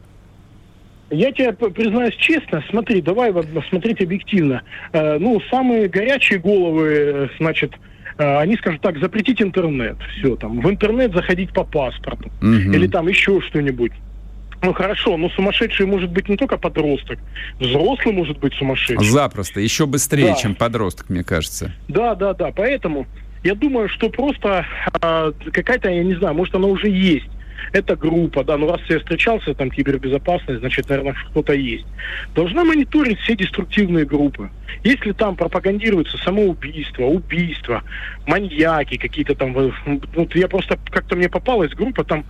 Я 1.11 1.33
тебе 1.33 1.53
признаюсь 1.53 2.15
честно, 2.17 2.65
смотри, 2.71 3.03
давай 3.03 3.33
смотреть 3.69 4.01
объективно. 4.01 4.63
Э, 4.93 5.19
ну, 5.19 5.39
самые 5.51 5.89
горячие 5.89 6.39
головы, 6.39 6.89
э, 6.89 7.29
значит, 7.39 7.75
э, 8.17 8.39
они 8.39 8.57
скажут 8.57 8.81
так, 8.81 8.99
запретить 8.99 9.43
интернет, 9.43 9.97
все 10.17 10.35
там, 10.37 10.63
в 10.63 10.71
интернет 10.71 11.13
заходить 11.13 11.53
по 11.53 11.63
паспорту, 11.63 12.31
угу. 12.41 12.47
или 12.49 12.87
там 12.87 13.07
еще 13.07 13.43
что-нибудь. 13.43 13.93
Ну 14.65 14.73
хорошо, 14.73 15.17
но 15.19 15.29
сумасшедший 15.29 15.85
может 15.85 16.11
быть 16.11 16.29
не 16.29 16.37
только 16.37 16.57
подросток, 16.57 17.19
взрослый 17.61 18.15
может 18.15 18.39
быть 18.39 18.55
сумасшедший. 18.55 19.07
Запросто, 19.07 19.61
еще 19.61 19.85
быстрее, 19.85 20.29
да. 20.29 20.35
чем 20.37 20.55
подросток, 20.55 21.11
мне 21.11 21.23
кажется. 21.23 21.71
Да, 21.89 22.15
да, 22.15 22.33
да, 22.33 22.51
поэтому 22.51 23.07
я 23.43 23.55
думаю, 23.55 23.91
что 23.91 24.09
просто 24.09 24.65
э, 25.03 25.33
какая-то, 25.53 25.91
я 25.91 26.03
не 26.03 26.15
знаю, 26.15 26.35
может 26.35 26.55
она 26.55 26.67
уже 26.67 26.89
есть. 26.89 27.29
Это 27.73 27.95
группа, 27.97 28.43
да, 28.43 28.57
ну 28.57 28.71
раз 28.71 28.81
я 28.89 28.99
встречался, 28.99 29.55
там 29.55 29.71
кибербезопасность, 29.71 30.61
значит, 30.61 30.89
наверное, 30.89 31.15
кто-то 31.31 31.53
есть. 31.53 31.87
Должна 32.35 32.65
мониторить 32.65 33.19
все 33.21 33.37
деструктивные 33.37 34.07
группы. 34.07 34.51
Если 34.83 35.13
там 35.13 35.37
пропагандируется 35.37 36.17
самоубийство, 36.19 37.05
убийство, 37.05 37.83
маньяки 38.27 38.97
какие-то 38.97 39.35
там, 39.35 39.53
вот 39.53 40.35
я 40.35 40.49
просто, 40.49 40.79
как-то 40.91 41.17
мне 41.17 41.29
попалась 41.29 41.73
группа, 41.73 42.05
там 42.05 42.25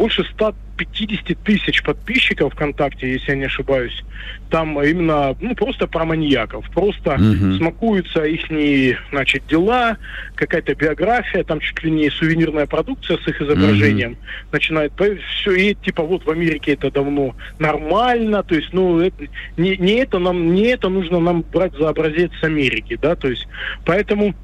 больше 0.00 0.24
150 0.24 1.36
тысяч 1.44 1.82
подписчиков 1.82 2.54
ВКонтакте, 2.54 3.12
если 3.12 3.32
я 3.32 3.36
не 3.36 3.44
ошибаюсь. 3.44 4.02
Там 4.48 4.82
именно, 4.82 5.36
ну, 5.40 5.54
просто 5.54 5.86
про 5.86 6.06
маньяков. 6.06 6.64
Просто 6.70 7.16
угу. 7.16 7.56
смакуются 7.58 8.24
их, 8.24 8.98
значит, 9.10 9.46
дела, 9.46 9.98
какая-то 10.36 10.74
биография, 10.74 11.44
там 11.44 11.60
чуть 11.60 11.84
ли 11.84 11.90
не 11.90 12.08
сувенирная 12.08 12.64
продукция 12.64 13.18
с 13.18 13.28
их 13.28 13.42
изображением. 13.42 14.12
Угу. 14.12 14.18
Начинает, 14.52 14.92
все, 15.36 15.52
и 15.52 15.74
типа 15.74 16.02
вот 16.02 16.24
в 16.24 16.30
Америке 16.30 16.72
это 16.72 16.90
давно 16.90 17.36
нормально, 17.58 18.42
то 18.42 18.54
есть, 18.54 18.72
ну, 18.72 19.00
это, 19.00 19.26
не, 19.58 19.76
не 19.76 19.96
это 19.96 20.18
нам, 20.18 20.54
не 20.54 20.68
это 20.68 20.88
нужно 20.88 21.20
нам 21.20 21.42
брать 21.42 21.74
за 21.78 21.90
образец 21.90 22.30
с 22.40 22.44
Америки, 22.44 22.98
да, 23.00 23.16
то 23.16 23.28
есть, 23.28 23.46
поэтому 23.84 24.34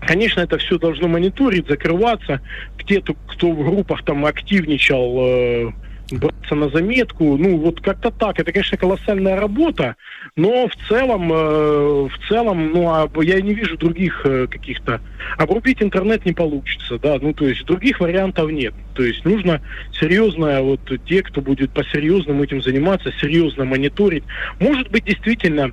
Конечно, 0.00 0.40
это 0.40 0.58
все 0.58 0.78
должно 0.78 1.08
мониторить, 1.08 1.68
закрываться. 1.68 2.40
Где-то, 2.78 3.14
кто 3.26 3.50
в 3.50 3.64
группах 3.64 4.04
там 4.04 4.24
активничал, 4.24 5.18
э, 5.20 5.72
браться 6.10 6.54
на 6.54 6.68
заметку. 6.70 7.36
Ну, 7.36 7.58
вот 7.58 7.80
как-то 7.80 8.10
так. 8.10 8.38
Это, 8.38 8.52
конечно, 8.52 8.76
колоссальная 8.76 9.36
работа, 9.36 9.96
но 10.36 10.68
в 10.68 10.88
целом, 10.88 11.32
э, 11.32 12.08
в 12.08 12.28
целом, 12.28 12.72
ну, 12.72 12.88
а 12.88 13.10
я 13.22 13.40
не 13.40 13.54
вижу 13.54 13.76
других 13.76 14.22
э, 14.24 14.46
каких-то... 14.46 15.00
Обрубить 15.36 15.82
интернет 15.82 16.24
не 16.24 16.32
получится, 16.32 16.98
да, 16.98 17.18
ну, 17.20 17.32
то 17.32 17.46
есть 17.46 17.64
других 17.66 18.00
вариантов 18.00 18.50
нет. 18.50 18.74
То 18.94 19.02
есть 19.02 19.24
нужно 19.24 19.60
серьезно, 19.92 20.62
вот 20.62 20.80
те, 21.06 21.22
кто 21.22 21.40
будет 21.40 21.72
по-серьезному 21.72 22.44
этим 22.44 22.62
заниматься, 22.62 23.12
серьезно 23.20 23.64
мониторить. 23.64 24.24
Может 24.58 24.90
быть, 24.90 25.04
действительно, 25.04 25.72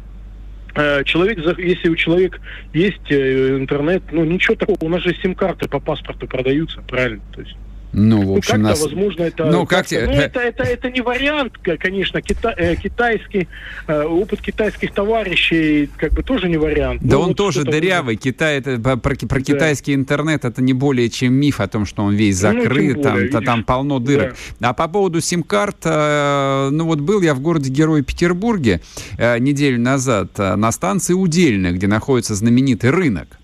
человек, 0.75 1.39
если 1.57 1.89
у 1.89 1.95
человека 1.95 2.39
есть 2.73 3.09
э, 3.09 3.57
интернет, 3.57 4.03
ну 4.11 4.25
ничего 4.25 4.55
такого, 4.55 4.77
у 4.81 4.89
нас 4.89 5.01
же 5.01 5.15
сим-карты 5.21 5.69
по 5.69 5.79
паспорту 5.79 6.27
продаются, 6.27 6.81
правильно? 6.81 7.21
То 7.33 7.41
есть 7.41 7.55
ну, 7.97 8.33
в 8.33 8.37
общем, 8.37 8.61
ну, 8.61 8.69
нас... 8.69 8.81
возможно, 8.81 9.23
это... 9.23 9.45
Ну, 9.45 9.65
как 9.65 9.89
ну, 9.89 9.97
это, 9.97 10.39
это, 10.41 10.63
это 10.63 10.91
не 10.91 10.99
вариант, 10.99 11.53
конечно. 11.79 12.21
Кита... 12.21 12.53
Э, 12.57 12.75
китайский, 12.75 13.47
э, 13.87 14.03
опыт 14.03 14.41
китайских 14.41 14.93
товарищей 14.93 15.89
как 15.95 16.11
бы 16.11 16.21
тоже 16.21 16.49
не 16.49 16.57
вариант. 16.57 17.01
Да 17.01 17.15
ну, 17.15 17.21
он 17.21 17.27
вот 17.29 17.37
тоже 17.37 17.63
дырявый. 17.63 18.17
Китай, 18.17 18.57
это, 18.57 18.77
про, 18.77 18.97
про 18.97 19.15
да. 19.15 19.39
китайский 19.39 19.93
интернет 19.93 20.43
это 20.43 20.61
не 20.61 20.73
более 20.73 21.09
чем 21.09 21.33
миф 21.35 21.61
о 21.61 21.67
том, 21.69 21.85
что 21.85 22.03
он 22.03 22.15
весь 22.15 22.41
ну, 22.41 22.51
закрыт, 22.51 22.97
ну, 22.97 23.03
более, 23.03 23.29
там, 23.29 23.43
там 23.43 23.63
полно 23.63 23.99
дырок. 23.99 24.35
Да. 24.59 24.69
А 24.69 24.73
по 24.73 24.89
поводу 24.89 25.21
сим-карт, 25.21 25.77
э, 25.85 26.69
ну 26.71 26.85
вот 26.85 26.99
был 26.99 27.21
я 27.21 27.33
в 27.33 27.39
городе 27.39 27.71
Герой 27.71 28.03
Петербурге 28.03 28.81
неделю 29.17 29.79
назад 29.79 30.37
на 30.37 30.71
станции 30.73 31.13
Удельная, 31.13 31.71
где 31.71 31.87
находится 31.87 32.35
знаменитый 32.35 32.89
рынок. 32.89 33.39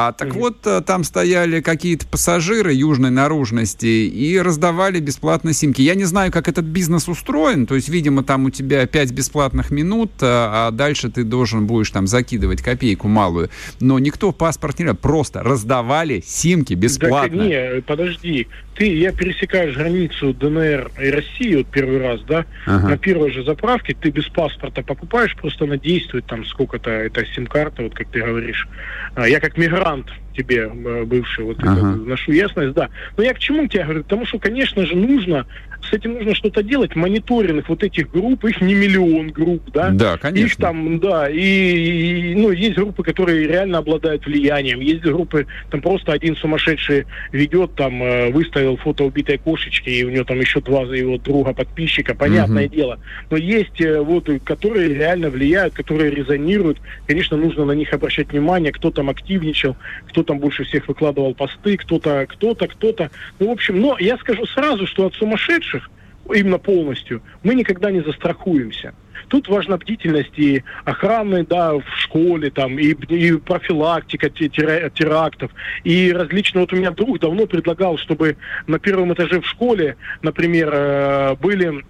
А 0.00 0.12
так 0.12 0.28
mm-hmm. 0.28 0.38
вот, 0.38 0.64
э, 0.64 0.80
там 0.82 1.02
стояли 1.02 1.60
какие-то 1.60 2.06
пассажиры 2.06 2.72
южной 2.72 3.10
наружности 3.10 3.86
и 3.86 4.38
раздавали 4.38 5.00
бесплатно 5.00 5.52
симки. 5.52 5.82
Я 5.82 5.96
не 5.96 6.04
знаю, 6.04 6.30
как 6.30 6.46
этот 6.46 6.66
бизнес 6.66 7.08
устроен. 7.08 7.66
То 7.66 7.74
есть, 7.74 7.88
видимо, 7.88 8.22
там 8.22 8.44
у 8.44 8.50
тебя 8.50 8.86
5 8.86 9.10
бесплатных 9.10 9.72
минут, 9.72 10.12
э, 10.20 10.26
а 10.26 10.70
дальше 10.70 11.10
ты 11.10 11.24
должен 11.24 11.66
будешь 11.66 11.90
там 11.90 12.06
закидывать 12.06 12.62
копейку 12.62 13.08
малую. 13.08 13.50
Но 13.80 13.98
никто 13.98 14.30
паспорт 14.30 14.78
не 14.78 14.94
просто 14.94 15.42
раздавали 15.42 16.22
симки 16.24 16.74
бесплатно. 16.74 17.38
Да, 17.38 17.44
не, 17.44 17.82
подожди 17.82 18.46
ты, 18.78 18.94
я 18.94 19.10
пересекаешь 19.10 19.76
границу 19.76 20.32
ДНР 20.32 20.92
и 21.00 21.10
России 21.10 21.56
вот 21.56 21.66
первый 21.66 22.00
раз, 22.00 22.20
да, 22.22 22.46
ага. 22.64 22.90
на 22.90 22.96
первой 22.96 23.32
же 23.32 23.42
заправке 23.42 23.96
ты 24.00 24.10
без 24.10 24.28
паспорта 24.28 24.82
покупаешь, 24.82 25.34
просто 25.34 25.64
она 25.64 25.76
действует 25.76 26.26
там 26.26 26.46
сколько-то, 26.46 26.88
это 26.88 27.26
сим-карта, 27.26 27.82
вот 27.82 27.94
как 27.94 28.08
ты 28.10 28.22
говоришь. 28.22 28.68
А, 29.16 29.28
я 29.28 29.40
как 29.40 29.56
мигрант 29.56 30.06
тебе, 30.38 30.70
э, 30.72 31.04
бывший, 31.04 31.44
вот 31.44 31.58
ага. 31.60 31.72
это, 31.72 31.82
ношу 31.82 32.32
ясность, 32.32 32.72
да. 32.74 32.88
Но 33.16 33.24
я 33.24 33.34
к 33.34 33.38
чему 33.38 33.66
тебе 33.66 33.84
говорю? 33.84 34.02
Потому 34.04 34.26
что, 34.26 34.38
конечно 34.38 34.86
же, 34.86 34.96
нужно 34.96 35.46
с 35.82 35.92
этим 35.92 36.14
нужно 36.14 36.34
что-то 36.34 36.62
делать. 36.62 36.94
Мониторинг 36.96 37.68
вот 37.68 37.82
этих 37.82 38.10
групп, 38.10 38.44
их 38.44 38.60
не 38.60 38.74
миллион 38.74 39.28
групп, 39.28 39.62
да? 39.72 39.90
Да, 39.90 40.18
конечно. 40.18 40.46
Их 40.46 40.56
там, 40.56 40.98
да, 41.00 41.30
и, 41.30 42.32
и 42.32 42.34
ну, 42.34 42.50
есть 42.50 42.76
группы, 42.76 43.02
которые 43.02 43.46
реально 43.46 43.78
обладают 43.78 44.26
влиянием. 44.26 44.80
Есть 44.80 45.02
группы, 45.02 45.46
там 45.70 45.80
просто 45.80 46.12
один 46.12 46.36
сумасшедший 46.36 47.06
ведет, 47.32 47.74
там, 47.74 48.02
э, 48.02 48.30
выставил 48.30 48.76
фото 48.76 49.04
убитой 49.04 49.38
кошечки, 49.38 49.88
и 49.88 50.04
у 50.04 50.10
него 50.10 50.24
там 50.24 50.40
еще 50.40 50.60
два 50.60 50.82
его 50.82 51.16
друга 51.18 51.54
подписчика, 51.54 52.14
понятное 52.14 52.66
угу. 52.66 52.74
дело. 52.74 53.00
Но 53.30 53.36
есть 53.36 53.80
э, 53.80 54.00
вот, 54.00 54.28
которые 54.44 54.94
реально 54.94 55.30
влияют, 55.30 55.74
которые 55.74 56.10
резонируют. 56.10 56.78
Конечно, 57.06 57.36
нужно 57.36 57.64
на 57.64 57.72
них 57.72 57.92
обращать 57.92 58.30
внимание, 58.30 58.72
кто 58.72 58.90
там 58.90 59.08
активничал, 59.08 59.76
кто 60.08 60.22
там 60.28 60.38
больше 60.38 60.64
всех 60.64 60.86
выкладывал 60.86 61.34
посты, 61.34 61.76
кто-то, 61.76 62.26
кто-то, 62.28 62.68
кто-то. 62.68 63.10
Ну, 63.38 63.48
в 63.48 63.50
общем, 63.50 63.80
но 63.80 63.96
я 63.98 64.16
скажу 64.18 64.46
сразу, 64.46 64.86
что 64.86 65.06
от 65.06 65.14
сумасшедших 65.14 65.90
именно 66.34 66.58
полностью, 66.58 67.22
мы 67.42 67.54
никогда 67.54 67.90
не 67.90 68.02
застрахуемся. 68.02 68.92
Тут 69.28 69.48
важна 69.48 69.78
бдительность 69.78 70.38
и 70.38 70.62
охраны, 70.84 71.44
да, 71.44 71.74
в 71.74 71.84
школе, 71.96 72.50
там, 72.50 72.78
и, 72.78 72.92
и 72.92 73.32
профилактика 73.32 74.28
терактов, 74.30 75.50
и 75.84 76.12
различные... 76.12 76.62
Вот 76.62 76.72
у 76.72 76.76
меня 76.76 76.90
друг 76.90 77.18
давно 77.18 77.46
предлагал, 77.46 77.96
чтобы 77.96 78.36
на 78.66 78.78
первом 78.78 79.12
этаже 79.14 79.40
в 79.40 79.46
школе, 79.46 79.96
например, 80.22 80.70
э, 80.72 81.36
были 81.40 81.82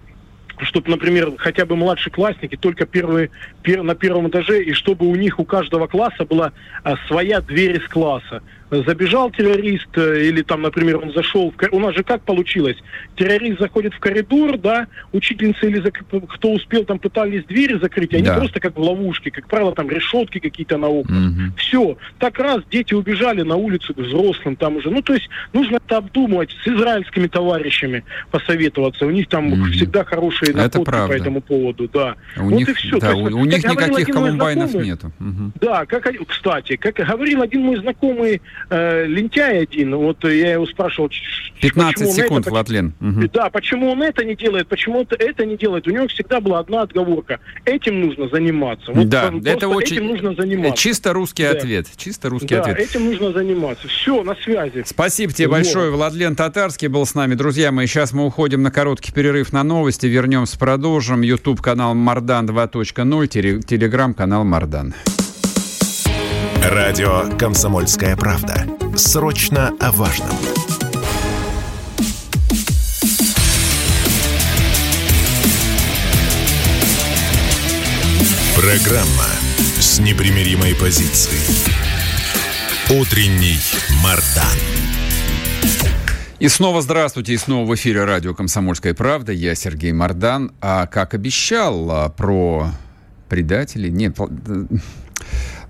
чтобы, 0.61 0.89
например, 0.91 1.33
хотя 1.37 1.65
бы 1.65 1.75
младшеклассники 1.75 2.55
только 2.55 2.85
первые, 2.85 3.29
пер, 3.63 3.83
на 3.83 3.95
первом 3.95 4.29
этаже, 4.29 4.63
и 4.63 4.73
чтобы 4.73 5.07
у 5.07 5.15
них 5.15 5.39
у 5.39 5.45
каждого 5.45 5.87
класса 5.87 6.25
была 6.25 6.51
а, 6.83 6.95
своя 7.07 7.41
дверь 7.41 7.77
из 7.77 7.87
класса 7.87 8.41
забежал 8.71 9.31
террорист, 9.31 9.89
э, 9.95 10.27
или 10.27 10.41
там, 10.41 10.61
например, 10.61 10.97
он 10.97 11.11
зашел, 11.13 11.51
в... 11.51 11.73
у 11.73 11.79
нас 11.79 11.95
же 11.95 12.03
как 12.03 12.21
получилось, 12.21 12.77
террорист 13.15 13.59
заходит 13.59 13.93
в 13.93 13.99
коридор, 13.99 14.57
да, 14.57 14.87
учительница 15.11 15.67
или 15.67 15.81
зак... 15.81 16.03
кто 16.29 16.51
успел, 16.51 16.85
там 16.85 16.99
пытались 16.99 17.45
двери 17.45 17.79
закрыть, 17.79 18.13
они 18.13 18.23
да. 18.23 18.35
просто 18.35 18.59
как 18.59 18.75
в 18.75 18.79
ловушке, 18.79 19.31
как 19.31 19.47
правило, 19.47 19.73
там 19.73 19.89
решетки 19.89 20.39
какие-то 20.39 20.77
на 20.77 20.87
окнах. 20.87 21.31
Угу. 21.31 21.41
Все, 21.57 21.97
так 22.19 22.37
раз 22.39 22.61
дети 22.69 22.93
убежали 22.93 23.41
на 23.41 23.55
улицу 23.55 23.93
к 23.93 23.97
взрослым, 23.97 24.55
там 24.55 24.77
уже, 24.77 24.89
ну, 24.89 25.01
то 25.01 25.13
есть 25.13 25.29
нужно 25.53 25.77
это 25.77 25.97
обдумывать, 25.97 26.55
с 26.63 26.67
израильскими 26.67 27.27
товарищами 27.27 28.03
посоветоваться, 28.31 29.05
у 29.05 29.09
них 29.09 29.27
там 29.27 29.53
угу. 29.53 29.63
всегда 29.71 30.03
хорошие 30.03 30.53
находки 30.53 30.91
по 30.91 31.13
этому 31.13 31.41
поводу, 31.41 31.89
да. 31.91 32.15
У 32.37 32.43
вот 32.43 32.53
них, 32.53 32.69
и 32.69 32.73
все. 32.73 32.99
Да, 32.99 33.11
есть, 33.11 33.31
у, 33.31 33.39
у 33.39 33.45
них 33.45 33.63
никаких 33.63 34.07
колумбайнов 34.07 34.73
нету. 34.75 35.11
Угу. 35.19 35.51
Да, 35.61 35.85
как, 35.85 36.07
кстати, 36.27 36.75
как 36.75 36.95
говорил 36.95 37.41
один 37.41 37.61
мой 37.61 37.77
знакомый, 37.77 38.41
э, 38.69 39.05
лентяй 39.05 39.63
один, 39.63 39.95
вот 39.95 40.23
я 40.23 40.53
его 40.53 40.65
спрашивал... 40.65 41.09
15 41.61 42.11
секунд, 42.11 42.45
это, 42.45 42.51
Владлен. 42.51 42.93
Угу. 43.01 43.29
Да, 43.33 43.49
почему 43.49 43.91
он 43.91 44.01
это 44.01 44.23
не 44.23 44.35
делает, 44.35 44.67
почему 44.67 44.99
он 44.99 45.07
это 45.09 45.45
не 45.45 45.57
делает. 45.57 45.87
У 45.87 45.91
него 45.91 46.07
всегда 46.07 46.39
была 46.39 46.59
одна 46.59 46.83
отговорка. 46.83 47.39
Этим 47.65 47.99
нужно 47.99 48.29
заниматься. 48.29 48.91
Вот 48.91 49.09
да, 49.09 49.31
это 49.45 49.67
очень... 49.67 49.97
Этим 49.97 50.07
нужно 50.07 50.33
заниматься. 50.35 50.77
Чисто 50.77 51.13
русский 51.13 51.43
да. 51.43 51.51
ответ. 51.51 51.87
Чисто 51.97 52.29
русский 52.29 52.55
да, 52.55 52.61
ответ. 52.61 52.79
этим 52.79 53.05
нужно 53.05 53.31
заниматься. 53.31 53.87
Все, 53.87 54.23
на 54.23 54.35
связи. 54.35 54.83
Спасибо 54.85 55.33
тебе 55.33 55.47
вот. 55.47 55.55
большое. 55.55 55.91
Владлен 55.91 56.35
Татарский 56.35 56.87
был 56.87 57.05
с 57.05 57.15
нами. 57.15 57.35
Друзья 57.35 57.71
мои, 57.71 57.87
сейчас 57.87 58.13
мы 58.13 58.25
уходим 58.25 58.61
на 58.61 58.71
короткий 58.71 59.11
перерыв 59.11 59.51
на 59.51 59.63
новости. 59.63 60.05
Вернемся, 60.05 60.57
продолжим. 60.57 61.21
YouTube 61.21 61.61
канал 61.61 61.95
Мардан 61.95 62.47
2.0, 62.47 63.61
телеграм-канал 63.63 64.43
Мардан. 64.43 64.93
Радио 66.63 67.37
«Комсомольская 67.37 68.17
правда». 68.17 68.67
Срочно 68.95 69.73
о 69.79 69.91
важном. 69.91 70.29
Программа 78.55 79.25
с 79.79 79.99
непримиримой 79.99 80.75
позицией. 80.75 81.39
Утренний 82.89 83.57
Мардан. 84.03 84.45
И 86.39 86.47
снова 86.49 86.81
здравствуйте, 86.81 87.33
и 87.33 87.37
снова 87.37 87.65
в 87.65 87.73
эфире 87.75 88.03
радио 88.03 88.33
«Комсомольская 88.33 88.93
правда». 88.93 89.31
Я 89.31 89.55
Сергей 89.55 89.93
Мардан. 89.93 90.51
А 90.61 90.87
как 90.87 91.13
обещал 91.13 91.89
а, 91.89 92.09
про 92.09 92.67
предателей... 93.29 93.91
Нет, 93.91 94.17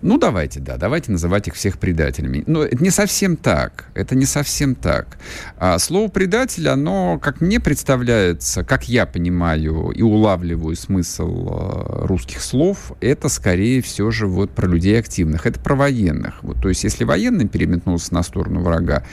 ну, 0.01 0.17
давайте, 0.17 0.59
да, 0.59 0.77
давайте 0.77 1.11
называть 1.11 1.47
их 1.47 1.55
всех 1.55 1.77
предателями. 1.77 2.43
Но 2.47 2.63
это 2.63 2.81
не 2.81 2.89
совсем 2.89 3.35
так. 3.35 3.85
Это 3.93 4.15
не 4.15 4.25
совсем 4.25 4.75
так. 4.75 5.17
А 5.57 5.77
слово 5.79 6.09
«предатель», 6.09 6.67
оно, 6.69 7.19
как 7.19 7.41
мне 7.41 7.59
представляется, 7.59 8.63
как 8.63 8.87
я 8.87 9.05
понимаю 9.05 9.91
и 9.91 10.01
улавливаю 10.01 10.75
смысл 10.75 11.49
э, 11.49 12.05
русских 12.05 12.41
слов, 12.41 12.93
это 13.01 13.27
скорее 13.29 13.81
все 13.81 14.09
же 14.11 14.27
вот 14.27 14.51
про 14.51 14.67
людей 14.67 14.97
активных. 14.97 15.45
Это 15.45 15.59
про 15.59 15.75
военных. 15.75 16.43
Вот, 16.43 16.61
то 16.61 16.69
есть, 16.69 16.83
если 16.83 17.03
военный 17.03 17.47
переметнулся 17.47 18.13
на 18.13 18.23
сторону 18.23 18.61
врага, 18.61 19.03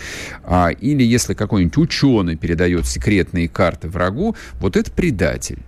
а, 0.44 0.68
или 0.68 1.02
если 1.02 1.34
какой-нибудь 1.34 1.76
ученый 1.78 2.36
передает 2.36 2.86
секретные 2.86 3.48
карты 3.48 3.88
врагу, 3.88 4.36
вот 4.60 4.76
это 4.76 4.90
предатель. 4.92 5.58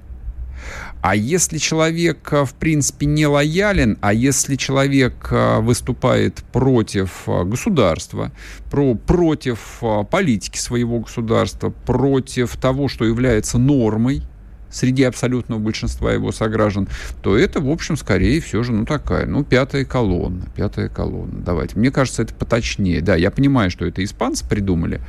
А 1.00 1.14
если 1.14 1.58
человек, 1.58 2.32
в 2.32 2.54
принципе, 2.58 3.06
не 3.06 3.26
лоялен, 3.26 3.98
а 4.00 4.12
если 4.12 4.56
человек 4.56 5.30
выступает 5.30 6.42
против 6.52 7.24
государства, 7.26 8.32
про, 8.70 8.94
против 8.94 9.80
политики 10.10 10.58
своего 10.58 11.00
государства, 11.00 11.70
против 11.70 12.56
того, 12.56 12.88
что 12.88 13.04
является 13.04 13.58
нормой, 13.58 14.22
среди 14.70 15.04
абсолютного 15.04 15.58
большинства 15.58 16.12
его 16.12 16.32
сограждан, 16.32 16.88
то 17.22 17.36
это, 17.36 17.60
в 17.60 17.70
общем, 17.70 17.96
скорее 17.96 18.40
все 18.40 18.62
же, 18.62 18.72
ну, 18.72 18.84
такая, 18.84 19.26
ну, 19.26 19.44
пятая 19.44 19.84
колонна, 19.84 20.46
пятая 20.54 20.88
колонна. 20.88 21.40
Давайте. 21.40 21.78
Мне 21.78 21.90
кажется, 21.90 22.22
это 22.22 22.34
поточнее. 22.34 23.00
Да, 23.00 23.16
я 23.16 23.30
понимаю, 23.30 23.70
что 23.70 23.86
это 23.86 24.04
испанцы 24.04 24.46
придумали. 24.46 25.00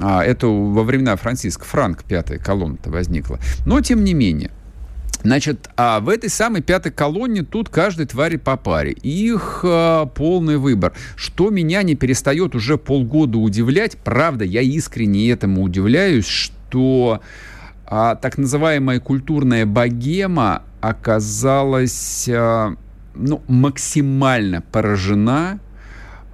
А, 0.00 0.22
это 0.22 0.48
во 0.48 0.82
времена 0.82 1.16
Франциска 1.16 1.64
Франк 1.64 2.04
пятая 2.04 2.38
колонна-то 2.38 2.90
возникла. 2.90 3.38
Но, 3.66 3.80
тем 3.80 4.04
не 4.04 4.14
менее, 4.14 4.50
Значит, 5.24 5.70
а 5.78 6.00
в 6.00 6.10
этой 6.10 6.28
самой 6.28 6.60
пятой 6.60 6.92
колонне 6.92 7.42
тут 7.42 7.70
каждой 7.70 8.04
твари 8.04 8.36
по 8.36 8.58
паре. 8.58 8.92
Их 8.92 9.60
а, 9.64 10.04
полный 10.04 10.58
выбор. 10.58 10.92
Что 11.16 11.48
меня 11.48 11.82
не 11.82 11.94
перестает 11.94 12.54
уже 12.54 12.76
полгода 12.76 13.38
удивлять, 13.38 13.96
правда, 13.96 14.44
я 14.44 14.60
искренне 14.60 15.30
этому 15.30 15.62
удивляюсь, 15.62 16.26
что 16.26 17.22
а 17.86 18.16
так 18.16 18.36
называемая 18.36 19.00
культурная 19.00 19.64
богема 19.64 20.62
оказалась 20.82 22.28
а, 22.28 22.74
ну, 23.14 23.42
максимально 23.48 24.60
поражена 24.60 25.58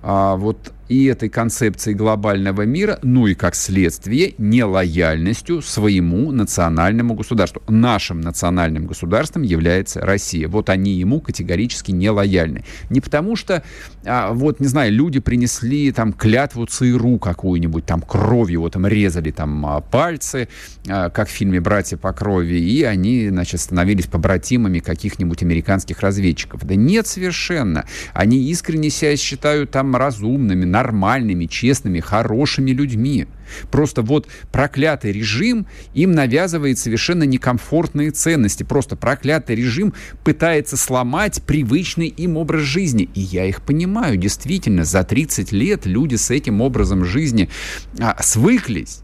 а, 0.02 0.34
вот 0.34 0.72
и 0.90 1.04
этой 1.04 1.28
концепции 1.28 1.92
глобального 1.92 2.62
мира, 2.62 2.98
ну 3.02 3.28
и 3.28 3.34
как 3.34 3.54
следствие 3.54 4.34
нелояльностью 4.38 5.62
своему 5.62 6.32
национальному 6.32 7.14
государству. 7.14 7.62
Нашим 7.68 8.20
национальным 8.20 8.86
государством 8.86 9.42
является 9.42 10.00
Россия. 10.00 10.48
Вот 10.48 10.68
они 10.68 10.94
ему 10.94 11.20
категорически 11.20 11.92
нелояльны. 11.92 12.64
Не 12.90 13.00
потому 13.00 13.36
что, 13.36 13.62
а, 14.04 14.32
вот, 14.32 14.58
не 14.58 14.66
знаю, 14.66 14.92
люди 14.92 15.20
принесли 15.20 15.92
там 15.92 16.12
клятву 16.12 16.66
ЦРУ 16.66 17.20
какую-нибудь, 17.20 17.86
там 17.86 18.02
кровью, 18.02 18.62
вот 18.62 18.72
там 18.72 18.84
резали 18.84 19.30
там 19.30 19.64
а, 19.64 19.80
пальцы, 19.80 20.48
а, 20.88 21.08
как 21.08 21.28
в 21.28 21.30
фильме 21.30 21.60
«Братья 21.60 21.98
по 21.98 22.12
крови», 22.12 22.58
и 22.58 22.82
они, 22.82 23.28
значит, 23.28 23.60
становились 23.60 24.06
побратимами 24.06 24.80
каких-нибудь 24.80 25.44
американских 25.44 26.00
разведчиков. 26.00 26.64
Да 26.64 26.74
нет, 26.74 27.06
совершенно. 27.06 27.84
Они 28.12 28.50
искренне 28.50 28.90
себя 28.90 29.16
считают 29.16 29.70
там 29.70 29.94
разумными, 29.94 30.64
нормальными, 30.80 31.44
честными, 31.44 32.00
хорошими 32.00 32.70
людьми. 32.70 33.26
Просто 33.70 34.02
вот 34.02 34.28
проклятый 34.50 35.12
режим 35.12 35.66
им 35.92 36.12
навязывает 36.12 36.78
совершенно 36.78 37.24
некомфортные 37.24 38.10
ценности. 38.10 38.62
Просто 38.62 38.96
проклятый 38.96 39.56
режим 39.56 39.92
пытается 40.24 40.76
сломать 40.76 41.42
привычный 41.42 42.08
им 42.08 42.36
образ 42.36 42.62
жизни. 42.62 43.08
И 43.14 43.20
я 43.20 43.44
их 43.44 43.62
понимаю, 43.62 44.16
действительно, 44.16 44.84
за 44.84 45.04
30 45.04 45.52
лет 45.52 45.84
люди 45.84 46.14
с 46.14 46.30
этим 46.30 46.60
образом 46.60 47.04
жизни 47.04 47.50
а, 47.98 48.16
свыклись. 48.22 49.00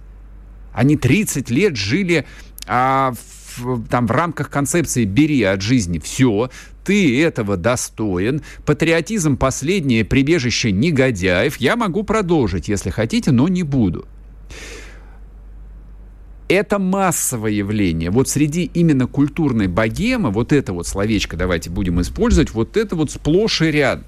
Они 0.72 0.96
30 0.96 1.50
лет 1.50 1.76
жили 1.76 2.24
а, 2.66 3.12
в, 3.56 3.86
там, 3.88 4.06
в 4.06 4.10
рамках 4.10 4.50
концепции 4.50 5.04
«бери 5.04 5.42
от 5.42 5.60
жизни 5.60 5.98
все», 5.98 6.50
ты 6.86 7.20
этого 7.22 7.56
достоин, 7.56 8.42
патриотизм– 8.64 9.36
последнее 9.38 10.04
прибежище 10.04 10.70
негодяев. 10.70 11.56
Я 11.56 11.74
могу 11.74 12.04
продолжить, 12.04 12.68
если 12.68 12.90
хотите, 12.90 13.32
но 13.32 13.48
не 13.48 13.64
буду. 13.64 14.06
Это 16.48 16.78
массовое 16.78 17.50
явление. 17.50 18.10
Вот 18.10 18.28
среди 18.28 18.70
именно 18.72 19.08
культурной 19.08 19.66
богемы, 19.66 20.30
вот 20.30 20.52
это 20.52 20.72
вот 20.72 20.86
словечко 20.86 21.36
давайте 21.36 21.70
будем 21.70 22.00
использовать, 22.00 22.54
вот 22.54 22.76
это 22.76 22.94
вот 22.94 23.10
сплошь 23.10 23.62
и 23.62 23.66
рядом 23.72 24.04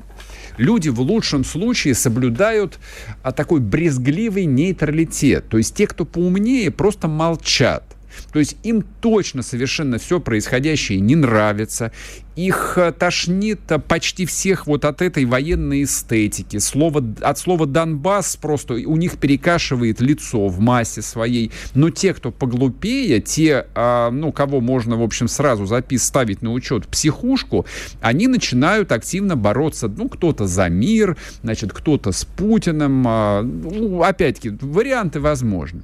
люди 0.57 0.89
в 0.89 1.01
лучшем 1.01 1.45
случае 1.45 1.95
соблюдают 1.95 2.79
а, 3.23 3.33
такой 3.33 3.61
брезгливый 3.61 4.45
нейтралитет. 4.45 5.49
То 5.49 5.57
есть 5.57 5.75
те, 5.75 5.87
кто 5.87 6.05
поумнее, 6.05 6.71
просто 6.71 7.09
молчат. 7.09 7.98
То 8.33 8.39
есть 8.39 8.57
им 8.63 8.85
точно 9.01 9.43
совершенно 9.43 9.99
все 9.99 10.21
происходящее 10.21 11.01
не 11.01 11.17
нравится. 11.17 11.93
Их 12.39 12.75
э, 12.77 12.93
тошнит 12.93 13.61
э, 13.69 13.81
почти 13.81 14.25
всех 14.25 14.69
вот 14.69 14.85
от 14.85 15.03
этой 15.03 15.25
военной 15.25 15.83
эстетики. 15.83 16.59
Слово, 16.59 17.03
от 17.21 17.37
слова 17.37 17.67
«Донбасс» 17.67 18.37
просто 18.37 18.75
у 18.75 18.97
них 18.97 19.19
перекашивает 19.19 20.01
лицо 20.01 20.47
в 20.47 20.61
массе 20.61 21.03
своей. 21.03 21.51
Но 21.75 21.91
те, 21.91 22.15
кто 22.15 22.31
поглупее, 22.31 23.21
те, 23.21 23.67
а, 23.75 24.13
ну, 24.13 24.31
кого 24.31 24.61
можно, 24.61 24.97
в 24.97 25.03
общем, 25.03 25.27
сразу 25.27 25.67
запис 25.67 26.05
ставить 26.05 26.41
на 26.41 26.53
учет 26.53 26.87
психушку, 26.87 27.67
они 28.01 28.29
начинают 28.29 28.93
активно 28.93 29.35
бороться. 29.35 29.89
Ну, 29.89 30.09
кто-то 30.09 30.47
за 30.47 30.69
мир, 30.69 31.17
значит, 31.43 31.73
кто-то 31.73 32.13
с 32.13 32.25
Путиным. 32.25 33.05
А, 33.05 33.43
ну, 33.43 34.03
опять-таки, 34.03 34.51
варианты 34.61 35.19
возможны. 35.19 35.83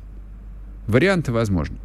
Варианты 0.86 1.32
возможны. 1.32 1.78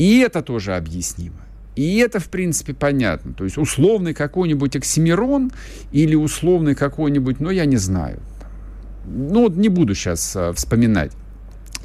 И 0.00 0.20
это 0.20 0.40
тоже 0.40 0.76
объяснимо. 0.76 1.36
И 1.76 1.98
это, 1.98 2.20
в 2.20 2.30
принципе, 2.30 2.72
понятно. 2.72 3.34
То 3.34 3.44
есть 3.44 3.58
условный 3.58 4.14
какой-нибудь 4.14 4.74
Оксимирон 4.74 5.52
или 5.92 6.14
условный 6.14 6.74
какой-нибудь, 6.74 7.38
ну, 7.38 7.50
я 7.50 7.66
не 7.66 7.76
знаю. 7.76 8.18
Ну, 9.04 9.42
вот 9.42 9.56
не 9.56 9.68
буду 9.68 9.94
сейчас 9.94 10.34
а, 10.34 10.54
вспоминать 10.54 11.12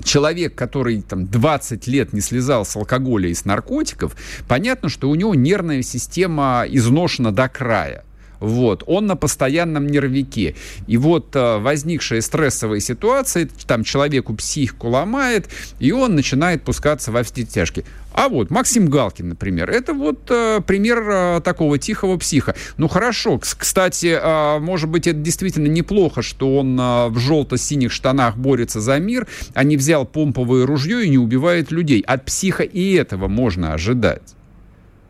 человек, 0.01 0.55
который 0.55 1.01
там 1.01 1.27
20 1.27 1.87
лет 1.87 2.13
не 2.13 2.21
слезал 2.21 2.63
с 2.63 2.77
алкоголя 2.77 3.27
и 3.27 3.33
с 3.33 3.43
наркотиков, 3.43 4.15
понятно, 4.47 4.87
что 4.87 5.09
у 5.09 5.15
него 5.15 5.35
нервная 5.35 5.81
система 5.81 6.63
изношена 6.69 7.33
до 7.33 7.49
края. 7.49 8.05
Вот, 8.39 8.83
он 8.85 9.07
на 9.07 9.15
постоянном 9.15 9.87
нервике. 9.87 10.55
И 10.87 10.97
вот 10.97 11.35
э, 11.35 11.57
возникшая 11.57 12.21
стрессовая 12.21 12.79
ситуация, 12.79 13.49
там 13.65 13.83
человеку 13.83 14.35
психику 14.35 14.89
ломает, 14.89 15.49
и 15.79 15.91
он 15.91 16.15
начинает 16.15 16.63
пускаться 16.63 17.11
во 17.11 17.23
все 17.23 17.43
тяжкие. 17.43 17.85
А 18.15 18.29
вот 18.29 18.49
Максим 18.49 18.87
Галкин, 18.87 19.27
например, 19.27 19.69
это 19.69 19.93
вот 19.93 20.31
э, 20.31 20.61
пример 20.65 21.03
э, 21.05 21.41
такого 21.43 21.77
тихого 21.77 22.17
психа. 22.17 22.55
Ну 22.77 22.87
хорошо, 22.87 23.39
кстати, 23.39 24.17
э, 24.17 24.59
может 24.59 24.89
быть, 24.89 25.05
это 25.05 25.19
действительно 25.19 25.67
неплохо, 25.67 26.21
что 26.21 26.57
он 26.57 26.79
э, 26.79 27.09
в 27.09 27.19
желто-синих 27.19 27.91
штанах 27.91 28.37
борется 28.37 28.79
за 28.79 28.99
мир, 28.99 29.27
а 29.53 29.65
не 29.65 29.75
взял 29.75 30.05
помповое 30.05 30.65
ружье 30.65 31.05
и 31.05 31.09
не 31.09 31.17
убивает 31.17 31.71
людей. 31.71 31.99
От 32.07 32.23
психа 32.23 32.63
и 32.63 32.93
этого 32.93 33.27
можно 33.27 33.73
ожидать. 33.73 34.33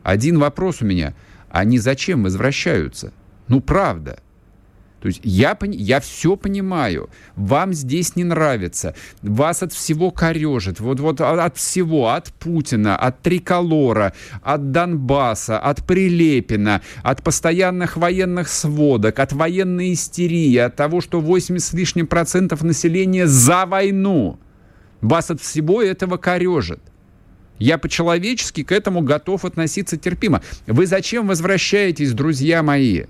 Один 0.01 0.39
вопрос 0.39 0.82
у 0.82 0.86
меня. 0.86 1.14
Они 1.51 1.78
зачем 1.78 2.24
возвращаются? 2.24 3.14
Ну, 3.47 3.62
правда. 3.62 4.18
То 5.06 5.10
есть 5.10 5.22
я, 5.24 5.56
я 5.62 5.99
все 5.99 6.36
понимаю, 6.36 7.12
вам 7.36 7.74
здесь 7.74 8.16
не 8.16 8.24
нравится, 8.24 8.95
вас 9.22 9.62
от 9.62 9.72
всего 9.72 10.10
корежит, 10.10 10.80
вот, 10.80 10.99
вот 10.99 11.22
от 11.22 11.58
всего, 11.58 12.10
от 12.10 12.34
Путина, 12.34 12.97
от 12.97 13.22
Триколора, 13.22 14.14
от 14.41 14.72
Донбасса, 14.72 15.60
от 15.60 15.86
Прилепина, 15.86 16.82
от 17.03 17.22
постоянных 17.22 17.97
военных 17.97 18.49
сводок, 18.49 19.20
от 19.20 19.32
военной 19.32 19.93
истерии, 19.93 20.58
от 20.58 20.76
того, 20.76 21.01
что 21.01 21.22
80 21.22 21.70
с 21.70 21.74
лишним 21.74 22.08
процентов 22.08 22.64
населения 22.64 23.28
за 23.28 23.68
войну. 23.68 24.39
Вас 25.01 25.30
от 25.30 25.39
всего 25.39 25.84
этого 25.84 26.18
корежит. 26.18 26.80
Я 27.60 27.78
по-человечески 27.78 28.64
к 28.64 28.72
этому 28.72 29.01
готов 29.01 29.45
относиться 29.45 29.97
терпимо. 29.97 30.41
Вы 30.66 30.88
зачем 30.88 31.28
возвращаетесь, 31.28 32.12
друзья 32.14 32.64
мои? 32.64 33.03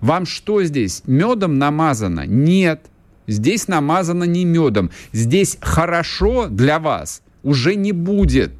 Вам 0.00 0.26
что 0.26 0.62
здесь, 0.64 1.02
медом 1.06 1.58
намазано? 1.58 2.26
Нет. 2.26 2.86
Здесь 3.26 3.68
намазано 3.68 4.24
не 4.24 4.44
медом. 4.44 4.90
Здесь 5.12 5.58
хорошо 5.60 6.48
для 6.48 6.78
вас 6.78 7.22
уже 7.42 7.74
не 7.74 7.92
будет. 7.92 8.52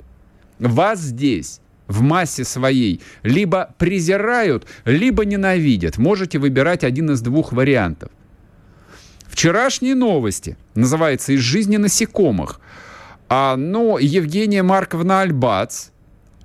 Вас 0.59 1.01
здесь 1.01 1.61
в 1.89 2.03
массе 2.03 2.45
своей 2.45 3.01
либо 3.23 3.75
презирают, 3.79 4.67
либо 4.85 5.25
ненавидят. 5.25 5.99
Можете 5.99 6.39
выбирать 6.39 6.85
один 6.85 7.11
из 7.11 7.21
двух 7.21 7.53
вариантов. 7.53 8.11
Вчерашние 9.27 9.95
новости, 9.95 10.57
называется 10.75 11.33
«Из 11.33 11.41
жизни 11.41 11.77
насекомых». 11.77 12.61
А, 13.29 13.57
ну, 13.57 13.97
Евгения 13.97 14.63
Марковна 14.63 15.21
Альбац, 15.21 15.90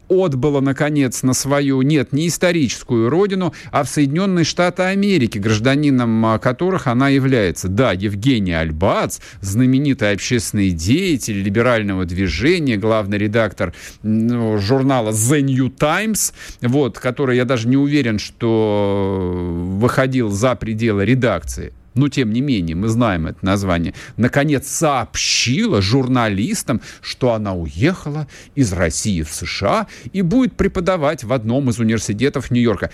отбыла, 0.10 0.62
наконец, 0.62 1.24
на 1.24 1.34
свою, 1.34 1.82
нет, 1.82 2.14
не 2.14 2.28
историческую 2.28 3.10
родину, 3.10 3.54
а 3.72 3.84
в 3.84 3.90
Соединенные 3.90 4.46
Штаты 4.46 4.84
Америки, 4.84 5.38
гражданином 5.38 6.26
а, 6.26 6.40
которых 6.40 6.88
она 6.88 7.10
является. 7.10 7.68
Да, 7.68 7.92
Евгений 7.92 8.54
Альбац, 8.54 9.20
знаменитый 9.42 10.12
общественный 10.12 10.72
деятель 10.72 11.42
либерального 11.42 12.06
движения, 12.06 12.78
главный 12.78 13.18
редактор 13.18 13.74
ну, 14.04 14.58
журнала 14.58 15.12
The 15.12 15.42
New 15.42 15.70
Times, 15.70 16.34
вот, 16.62 17.00
который, 17.00 17.38
я 17.38 17.46
даже 17.46 17.68
не 17.68 17.78
уверен, 17.78 18.20
что 18.20 19.36
выходил 19.80 20.30
за 20.30 20.56
пределы 20.56 21.06
редакции 21.06 21.74
но 21.96 22.10
тем 22.10 22.32
не 22.32 22.42
менее 22.42 22.76
мы 22.76 22.90
знаем 22.90 23.28
это 23.28 23.44
название, 23.44 23.94
наконец 24.18 24.68
сообщила 24.68 25.82
журналистам, 25.82 26.82
что 27.02 27.34
она 27.34 27.54
уехала 27.54 28.28
из 28.54 28.74
России 28.74 29.24
в 29.24 29.34
США 29.34 29.88
и 30.14 30.22
будет 30.22 30.56
преподавать 30.56 31.24
в 31.24 31.34
одном 31.34 31.70
из 31.70 31.80
университетов 31.80 32.52
Нью-Йорка. 32.52 32.92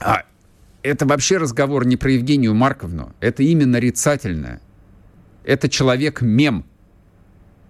А 0.00 0.22
это 0.82 1.04
вообще 1.04 1.38
разговор 1.38 1.84
не 1.84 1.96
про 1.96 2.12
Евгению 2.12 2.54
Марковну, 2.54 3.12
это 3.20 3.42
именно 3.42 3.72
нарицательное. 3.72 4.60
Это 5.44 5.68
человек-мем 5.68 6.64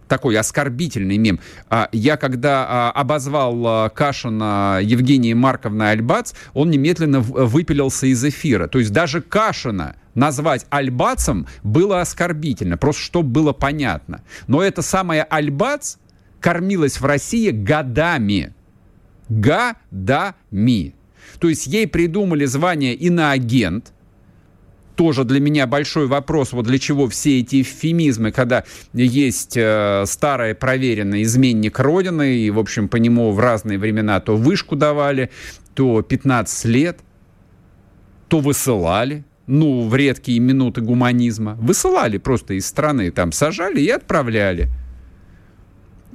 такой 0.08 0.36
оскорбительный 0.38 1.18
мем. 1.18 1.40
А, 1.68 1.88
я 1.92 2.16
когда 2.16 2.66
а, 2.68 2.90
обозвал 2.92 3.66
а, 3.66 3.88
Кашина 3.88 4.78
Евгения 4.82 5.34
Марковна 5.34 5.90
Альбац, 5.90 6.32
он 6.54 6.70
немедленно 6.70 7.20
выпилился 7.20 8.06
из 8.06 8.24
эфира. 8.24 8.68
То 8.68 8.78
есть 8.78 8.92
даже 8.92 9.20
Кашина 9.20 9.96
назвать 10.16 10.66
альбацем 10.70 11.46
было 11.62 12.00
оскорбительно, 12.00 12.76
просто 12.76 13.02
чтобы 13.02 13.28
было 13.28 13.52
понятно. 13.52 14.22
Но 14.48 14.62
это 14.62 14.82
самое 14.82 15.22
альбац 15.22 15.96
кормилось 16.40 17.00
в 17.00 17.04
России 17.04 17.50
годами. 17.50 18.52
Годами. 19.28 20.94
То 21.38 21.48
есть 21.48 21.66
ей 21.66 21.86
придумали 21.86 22.44
звание 22.46 22.94
иноагент, 22.94 23.92
тоже 24.96 25.24
для 25.24 25.40
меня 25.40 25.66
большой 25.66 26.06
вопрос, 26.06 26.52
вот 26.52 26.66
для 26.66 26.78
чего 26.78 27.06
все 27.08 27.40
эти 27.40 27.60
эвфемизмы, 27.60 28.32
когда 28.32 28.64
есть 28.94 29.54
э, 29.56 30.04
старый 30.06 30.54
проверенный 30.54 31.22
изменник 31.22 31.78
Родины, 31.78 32.38
и, 32.38 32.50
в 32.50 32.58
общем, 32.58 32.88
по 32.88 32.96
нему 32.96 33.30
в 33.32 33.38
разные 33.38 33.78
времена 33.78 34.20
то 34.20 34.36
вышку 34.36 34.74
давали, 34.74 35.30
то 35.74 36.00
15 36.00 36.64
лет, 36.64 37.00
то 38.28 38.40
высылали, 38.40 39.24
ну, 39.46 39.88
в 39.88 39.94
редкие 39.94 40.40
минуты 40.40 40.80
гуманизма. 40.80 41.54
Высылали 41.54 42.18
просто 42.18 42.54
из 42.54 42.66
страны, 42.66 43.10
там 43.10 43.32
сажали 43.32 43.80
и 43.80 43.88
отправляли. 43.88 44.68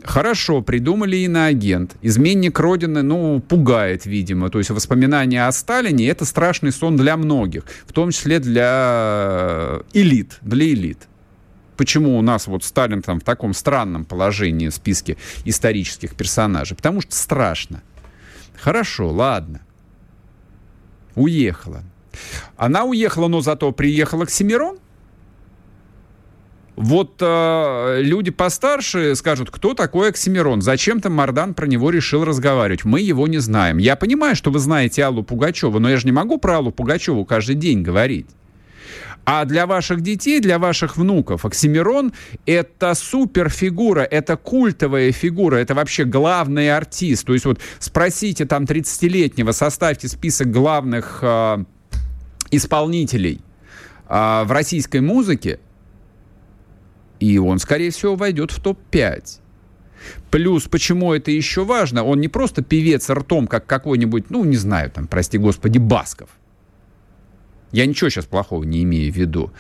Хорошо, 0.04 0.62
придумали 0.62 1.18
иноагент. 1.18 1.96
Изменник 2.02 2.60
Родины, 2.60 3.04
ну, 3.04 3.40
пугает, 3.40 4.06
видимо. 4.06 4.50
То 4.50 4.58
есть 4.58 4.72
воспоминания 4.72 5.46
о 5.46 5.52
Сталине— 5.52 6.08
это 6.10 6.26
страшный 6.26 6.72
сон 6.72 6.98
для 6.98 7.18
многих, 7.18 7.64
в 7.86 7.94
том 7.94 8.12
числе 8.12 8.40
для 8.40 9.82
элит, 9.94 10.40
для 10.42 10.66
элит. 10.68 11.08
Почему 11.78 12.18
у 12.18 12.22
нас 12.22 12.48
вот 12.48 12.64
Сталин 12.64 13.02
там 13.02 13.20
в 13.20 13.24
таком 13.24 13.54
странном 13.54 14.06
положении 14.06 14.70
в 14.70 14.74
списке 14.74 15.18
исторических 15.46 16.16
персонажей? 16.16 16.76
Потому 16.76 17.02
что 17.02 17.16
страшно. 17.16 17.82
Хорошо, 18.56 19.10
ладно. 19.10 19.62
Уехала. 21.16 21.84
Она 22.58 22.84
уехала, 22.84 23.28
но 23.28 23.42
зато 23.42 23.72
приехала 23.72 24.26
к 24.26 24.30
Семирон. 24.30 24.78
Вот 26.76 27.18
э, 27.20 28.02
люди 28.02 28.32
постарше 28.32 29.16
скажут, 29.16 29.52
кто 29.52 29.74
такой 29.74 30.10
Оксимирон? 30.10 30.62
Зачем-то 30.62 31.10
Мардан 31.10 31.54
про 31.54 31.68
него 31.68 31.90
решил 31.90 32.24
разговаривать. 32.24 32.86
Мы 32.86 33.02
его 33.02 33.28
не 33.28 33.38
знаем. 33.40 33.78
Я 33.78 33.96
понимаю, 33.96 34.36
что 34.36 34.52
вы 34.52 34.60
знаете 34.60 35.04
Аллу 35.04 35.22
Пугачеву, 35.22 35.80
но 35.80 35.90
я 35.90 35.98
же 35.98 36.06
не 36.06 36.12
могу 36.12 36.38
про 36.38 36.58
Аллу 36.58 36.72
Пугачеву 36.72 37.26
каждый 37.26 37.56
день 37.56 37.84
говорить. 37.84 38.28
А 39.26 39.46
для 39.46 39.68
ваших 39.68 40.02
детей, 40.02 40.40
для 40.40 40.58
ваших 40.58 40.98
внуков 40.98 41.46
Оксимирон— 41.46 42.14
это 42.48 42.96
суперфигура, 42.96 44.02
это 44.02 44.36
культовая 44.36 45.12
фигура, 45.12 45.58
это 45.58 45.76
вообще 45.76 46.06
главный 46.06 46.76
артист. 46.76 47.28
То 47.28 47.34
есть 47.34 47.46
вот 47.46 47.60
спросите 47.80 48.46
там 48.46 48.64
30-летнего, 48.64 49.52
составьте 49.52 50.08
список 50.08 50.50
главных 50.50 51.20
э, 51.22 51.64
исполнителей 52.52 53.42
э, 54.08 54.44
в 54.44 54.52
российской 54.52 55.02
музыке, 55.02 55.60
и 57.20 57.38
он, 57.38 57.60
скорее 57.60 57.92
всего, 57.92 58.16
войдет 58.16 58.52
в 58.52 58.62
топ-5. 58.62 59.40
Плюс, 60.32 60.68
почему 60.68 61.14
это 61.14 61.32
еще 61.32 61.64
важно, 61.64 62.04
он 62.04 62.20
не 62.20 62.28
просто 62.28 62.64
певец 62.64 63.10
ртом, 63.10 63.48
как 63.48 63.66
какой-нибудь, 63.68 64.30
ну, 64.30 64.44
не 64.44 64.58
знаю, 64.58 64.90
там, 64.90 65.08
прости 65.08 65.38
господи, 65.38 65.78
Басков. 65.78 66.30
Я 67.72 67.86
ничего 67.86 68.10
сейчас 68.10 68.26
плохого 68.26 68.64
не 68.64 68.84
имею 68.84 69.14
в 69.14 69.16
виду. 69.16 69.52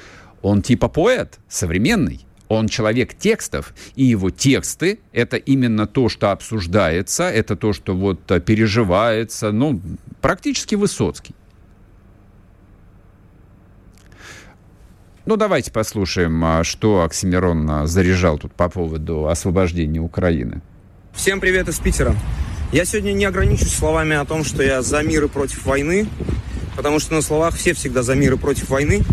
Он 0.41 0.61
типа 0.61 0.87
поэт, 0.89 1.39
современный. 1.47 2.25
Он 2.47 2.67
человек 2.67 3.13
текстов, 3.13 3.73
и 3.95 4.03
его 4.03 4.29
тексты— 4.29 4.99
это 5.13 5.37
именно 5.37 5.87
то, 5.87 6.09
что 6.09 6.31
обсуждается, 6.31 7.29
это 7.29 7.55
то, 7.55 7.71
что 7.71 7.95
вот 7.95 8.25
переживается, 8.43 9.53
ну, 9.53 9.79
практически 10.19 10.75
Высоцкий. 10.75 11.33
Ну, 15.25 15.37
давайте 15.37 15.71
послушаем, 15.71 16.43
а, 16.43 16.63
что 16.63 17.03
Оксимирон 17.03 17.69
а, 17.69 17.85
заряжал 17.85 18.39
тут 18.39 18.53
по 18.53 18.69
поводу 18.69 19.27
освобождения 19.27 19.99
Украины. 19.99 20.61
Всем 21.13 21.39
привет 21.39 21.67
из 21.69 21.77
Питера. 21.77 22.15
Я 22.71 22.85
сегодня 22.85 23.11
не 23.11 23.25
ограничусь 23.25 23.75
словами 23.75 24.15
о 24.15 24.25
том, 24.25 24.43
что 24.43 24.63
я 24.63 24.81
за 24.81 25.03
мир 25.03 25.25
и 25.25 25.27
против 25.27 25.63
войны, 25.65 26.07
потому 26.75 26.99
что 26.99 27.13
на 27.13 27.21
словах 27.21 27.55
все 27.55 27.73
всегда 27.73 28.01
за 28.01 28.15
мир 28.15 28.33
и 28.33 28.37
против 28.37 28.69
войны, 28.69 29.03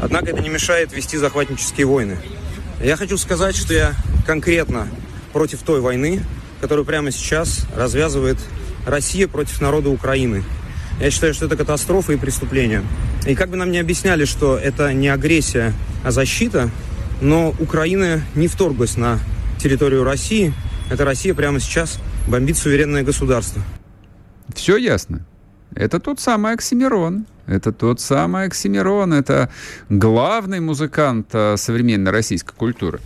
однако 0.00 0.30
это 0.30 0.40
не 0.40 0.50
мешает 0.50 0.92
вести 0.92 1.16
захватнические 1.16 1.86
войны. 1.86 2.16
Я 2.80 2.96
хочу 2.96 3.16
сказать, 3.16 3.56
что 3.56 3.74
я 3.74 3.94
конкретно 4.24 4.86
против 5.32 5.62
той 5.62 5.80
войны, 5.80 6.20
которую 6.60 6.84
прямо 6.84 7.10
сейчас 7.10 7.66
развязывает 7.74 8.38
Россия 8.86 9.26
против 9.26 9.60
народа 9.60 9.90
Украины– 9.90 10.44
я 11.00 11.10
считаю, 11.10 11.34
что 11.34 11.46
это 11.46 11.56
катастрофа 11.56 12.12
и 12.12 12.16
преступление. 12.16 12.82
И 13.26 13.34
как 13.34 13.50
бы 13.50 13.56
нам 13.56 13.70
не 13.70 13.78
объясняли, 13.78 14.24
что 14.24 14.56
это 14.56 14.92
не 14.92 15.08
агрессия, 15.08 15.72
а 16.04 16.10
защита, 16.10 16.70
но 17.20 17.54
Украина 17.58 18.22
не 18.34 18.48
вторглась 18.48 18.96
на 18.96 19.18
территорию 19.58 20.04
России. 20.04 20.52
Это 20.90 21.04
Россия 21.04 21.34
прямо 21.34 21.60
сейчас 21.60 21.98
бомбит 22.28 22.56
суверенное 22.56 23.02
государство. 23.02 23.62
Все 24.54 24.76
ясно. 24.76 25.26
Это 25.74 26.00
тот 26.00 26.20
самый 26.20 26.52
Оксимирон. 26.52 27.26
Это 27.46 27.72
тот 27.72 28.00
самый 28.00 28.46
Оксимирон. 28.46 29.12
Это 29.12 29.50
главный 29.88 30.60
музыкант 30.60 31.28
а, 31.32 31.56
современной 31.56 32.10
российской 32.10 32.54
культуры 32.54 33.00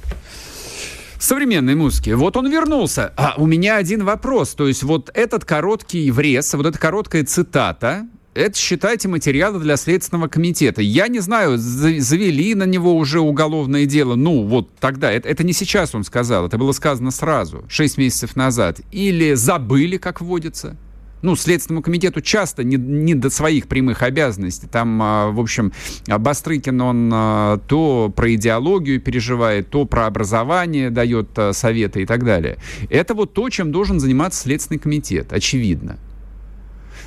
современной 1.21 1.75
музыки. 1.75 2.11
Вот 2.11 2.37
он 2.37 2.51
вернулся. 2.51 3.13
А 3.17 3.35
у 3.37 3.47
меня 3.47 3.77
один 3.77 4.05
вопрос. 4.05 4.55
То 4.55 4.67
есть 4.67 4.83
вот 4.83 5.11
этот 5.15 5.45
короткий 5.45 6.11
врез, 6.11 6.53
вот 6.55 6.67
эта 6.67 6.79
короткая 6.79 7.25
цитата, 7.25 8.07
это, 8.33 8.57
считайте, 8.57 9.09
материалы 9.09 9.59
для 9.59 9.77
Следственного 9.77 10.29
комитета. 10.29 10.83
Я 10.83 11.09
не 11.09 11.19
знаю, 11.19 11.59
завели 11.59 12.55
на 12.55 12.63
него 12.65 12.97
уже 12.97 13.21
уголовное 13.21 13.87
дело. 13.87 14.15
Ну, 14.15 14.45
вот 14.45 14.71
тогда. 14.79 15.11
Это, 15.11 15.29
это 15.29 15.45
не 15.45 15.53
сейчас 15.53 15.95
он 15.95 16.05
сказал, 16.05 16.47
это 16.47 16.57
было 16.57 16.73
сказано 16.73 17.11
сразу, 17.11 17.65
6 17.69 17.99
месяцев 17.99 18.37
назад. 18.37 18.81
Или 18.93 19.35
забыли, 19.35 19.97
как 19.97 20.21
водится 20.21 20.77
ну, 21.23 21.37
Следственному 21.37 21.83
комитету 21.83 22.21
часто 22.21 22.65
не, 22.65 22.77
не 22.77 23.15
до 23.15 23.31
своих 23.31 23.69
прямых 23.69 24.03
обязанностей. 24.03 24.67
Там, 24.67 25.01
а, 25.03 25.31
в 25.31 25.41
общем, 25.41 25.73
Бастрыкин, 26.07 26.81
он 26.81 27.11
а, 27.13 27.59
то 27.67 28.13
про 28.15 28.35
идеологию 28.35 29.01
переживает, 29.01 29.69
то 29.71 29.85
про 29.85 30.07
образование 30.07 30.91
дает 30.91 31.39
а, 31.39 31.53
советы 31.53 32.03
и 32.03 32.07
так 32.07 32.25
далее. 32.25 32.59
Это 32.89 33.15
вот 33.15 33.35
то, 33.35 33.49
чем 33.51 33.73
должен 33.73 34.01
заниматься 34.01 34.43
Следственный 34.43 34.79
комитет, 34.79 35.33
очевидно. 35.33 35.99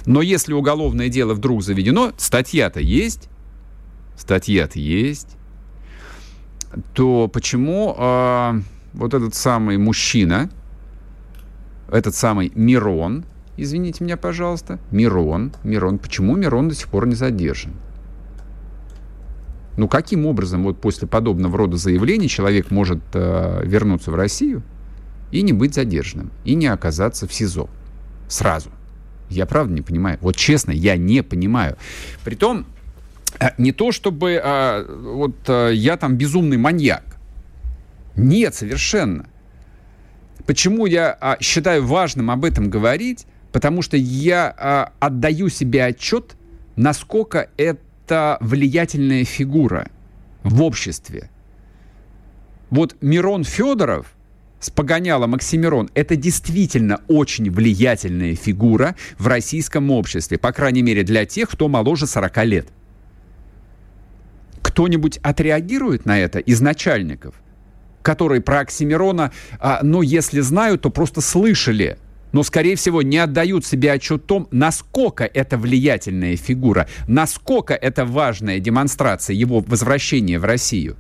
Но 0.06 0.22
если 0.22 0.54
уголовное 0.54 1.10
дело 1.10 1.34
вдруг 1.34 1.64
заведено, 1.64 2.12
статья-то 2.18 2.80
есть, 2.80 3.30
статья-то 4.18 4.78
есть, 4.78 5.38
то 6.94 7.28
почему 7.28 7.96
э, 7.98 8.62
вот 8.94 9.14
этот 9.14 9.34
самый 9.36 9.78
мужчина, 9.78 10.50
этот 11.90 12.16
самый 12.16 12.52
Мирон, 12.56 13.26
извините 13.58 14.04
меня, 14.04 14.18
пожалуйста, 14.18 14.80
Мирон. 14.92 15.54
Мирон. 15.64 16.00
Почему 16.00 16.36
Мирон 16.36 16.70
до 16.70 16.76
сих 16.76 16.88
пор 16.88 17.08
не 17.08 17.16
задержан? 17.16 17.74
Ну, 19.76 19.88
каким 19.88 20.26
образом 20.26 20.64
вот 20.64 20.80
после 20.80 21.08
подобного 21.08 21.58
рода 21.58 21.78
заявлений 21.78 22.30
человек 22.30 22.70
может 22.70 23.00
э, 23.14 23.62
вернуться 23.66 24.12
в 24.12 24.16
Россию 24.16 24.62
и 25.32 25.42
не 25.42 25.52
быть 25.52 25.74
задержанным, 25.74 26.32
и 26.46 26.54
не 26.54 26.68
оказаться 26.68 27.28
в 27.28 27.34
СИЗО 27.34 27.70
сразу? 28.28 28.70
Я 29.30 29.48
правда 29.48 29.74
не 29.74 29.82
понимаю. 29.82 30.20
Вот 30.22 30.36
честно, 30.36 30.72
я 30.72 30.96
не 30.96 31.24
понимаю. 31.24 31.78
Притом, 32.24 32.68
э, 33.40 33.50
не 33.58 33.72
то 33.72 33.92
чтобы 33.92 34.34
э, 34.44 34.86
вот 34.86 35.36
э, 35.48 35.72
я 35.74 35.98
там 35.98 36.18
безумный 36.18 36.58
маньяк. 36.58 37.04
Нет, 38.16 38.54
совершенно. 38.54 39.26
Почему 40.46 40.86
я 40.86 41.18
а, 41.20 41.38
считаю 41.40 41.86
важным 41.86 42.30
об 42.30 42.46
этом 42.46 42.70
говорить? 42.70 43.26
Потому 43.54 43.84
что 43.84 43.96
я 43.96 44.54
а, 44.58 44.92
отдаю 45.00 45.48
себе 45.48 45.86
отчет, 45.86 46.36
насколько 46.76 47.50
это 47.56 48.38
влиятельная 48.42 49.24
фигура 49.24 49.90
в 50.44 50.64
обществе. 50.64 51.30
Вот 52.72 52.98
Мирон 53.00 53.44
Федоров 53.44 54.08
с 54.60 54.72
погонялом 54.72 55.36
Оксимирон– 55.36 55.90
это 55.94 56.16
действительно 56.16 57.02
очень 57.08 57.52
влиятельная 57.52 58.36
фигура 58.36 58.96
в 59.20 59.28
российском 59.28 59.92
обществе, 59.92 60.40
по 60.40 60.52
крайней 60.52 60.82
мере 60.82 61.04
для 61.04 61.26
тех, 61.26 61.50
кто 61.50 61.68
моложе 61.68 62.08
40 62.08 62.46
лет. 62.46 62.68
Кто-нибудь 64.64 65.20
отреагирует 65.22 66.06
на 66.06 66.18
это 66.18 66.40
из 66.40 66.60
начальников, 66.60 67.36
которые 68.02 68.42
про 68.42 68.62
Оксимирона, 68.62 69.32
а, 69.60 69.82
ну, 69.84 70.02
если 70.02 70.40
знают, 70.40 70.82
то 70.82 70.90
просто 70.90 71.22
слышали 71.22 72.00
но, 72.34 72.44
скорее 72.44 72.76
всего, 72.76 73.02
не 73.02 73.20
отдают 73.20 73.66
себе 73.66 73.94
отчет 73.94 74.24
о 74.24 74.28
том, 74.28 74.48
насколько 74.52 75.24
это 75.24 75.58
влиятельная 75.58 76.36
фигура, 76.36 76.90
насколько 77.08 77.74
это 77.74 78.06
важная 78.06 78.60
демонстрация 78.60 79.36
его 79.36 79.62
возвращения 79.62 80.40
в 80.40 80.44
Россию. 80.44 80.98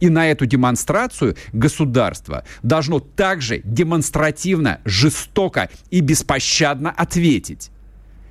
И 0.00 0.10
на 0.10 0.30
эту 0.30 0.46
демонстрацию 0.46 1.36
государство 1.52 2.44
должно 2.62 3.00
также 3.00 3.62
демонстративно, 3.64 4.80
жестоко 4.84 5.70
и 5.90 6.00
беспощадно 6.00 6.90
ответить. 6.90 7.70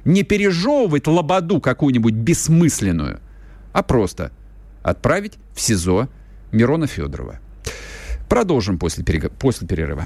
Не 0.06 0.24
пережевывать 0.24 1.08
лободу 1.08 1.60
какую-нибудь 1.60 2.14
бессмысленную, 2.14 3.20
а 3.74 3.84
просто 3.84 4.32
отправить 4.84 5.34
в 5.54 5.60
СИЗО 5.60 6.08
Мирона 6.54 6.88
Федорова. 6.88 7.40
Продолжим 8.30 8.78
после, 8.78 9.04
перег... 9.04 9.32
после 9.32 9.68
перерыва. 9.68 10.06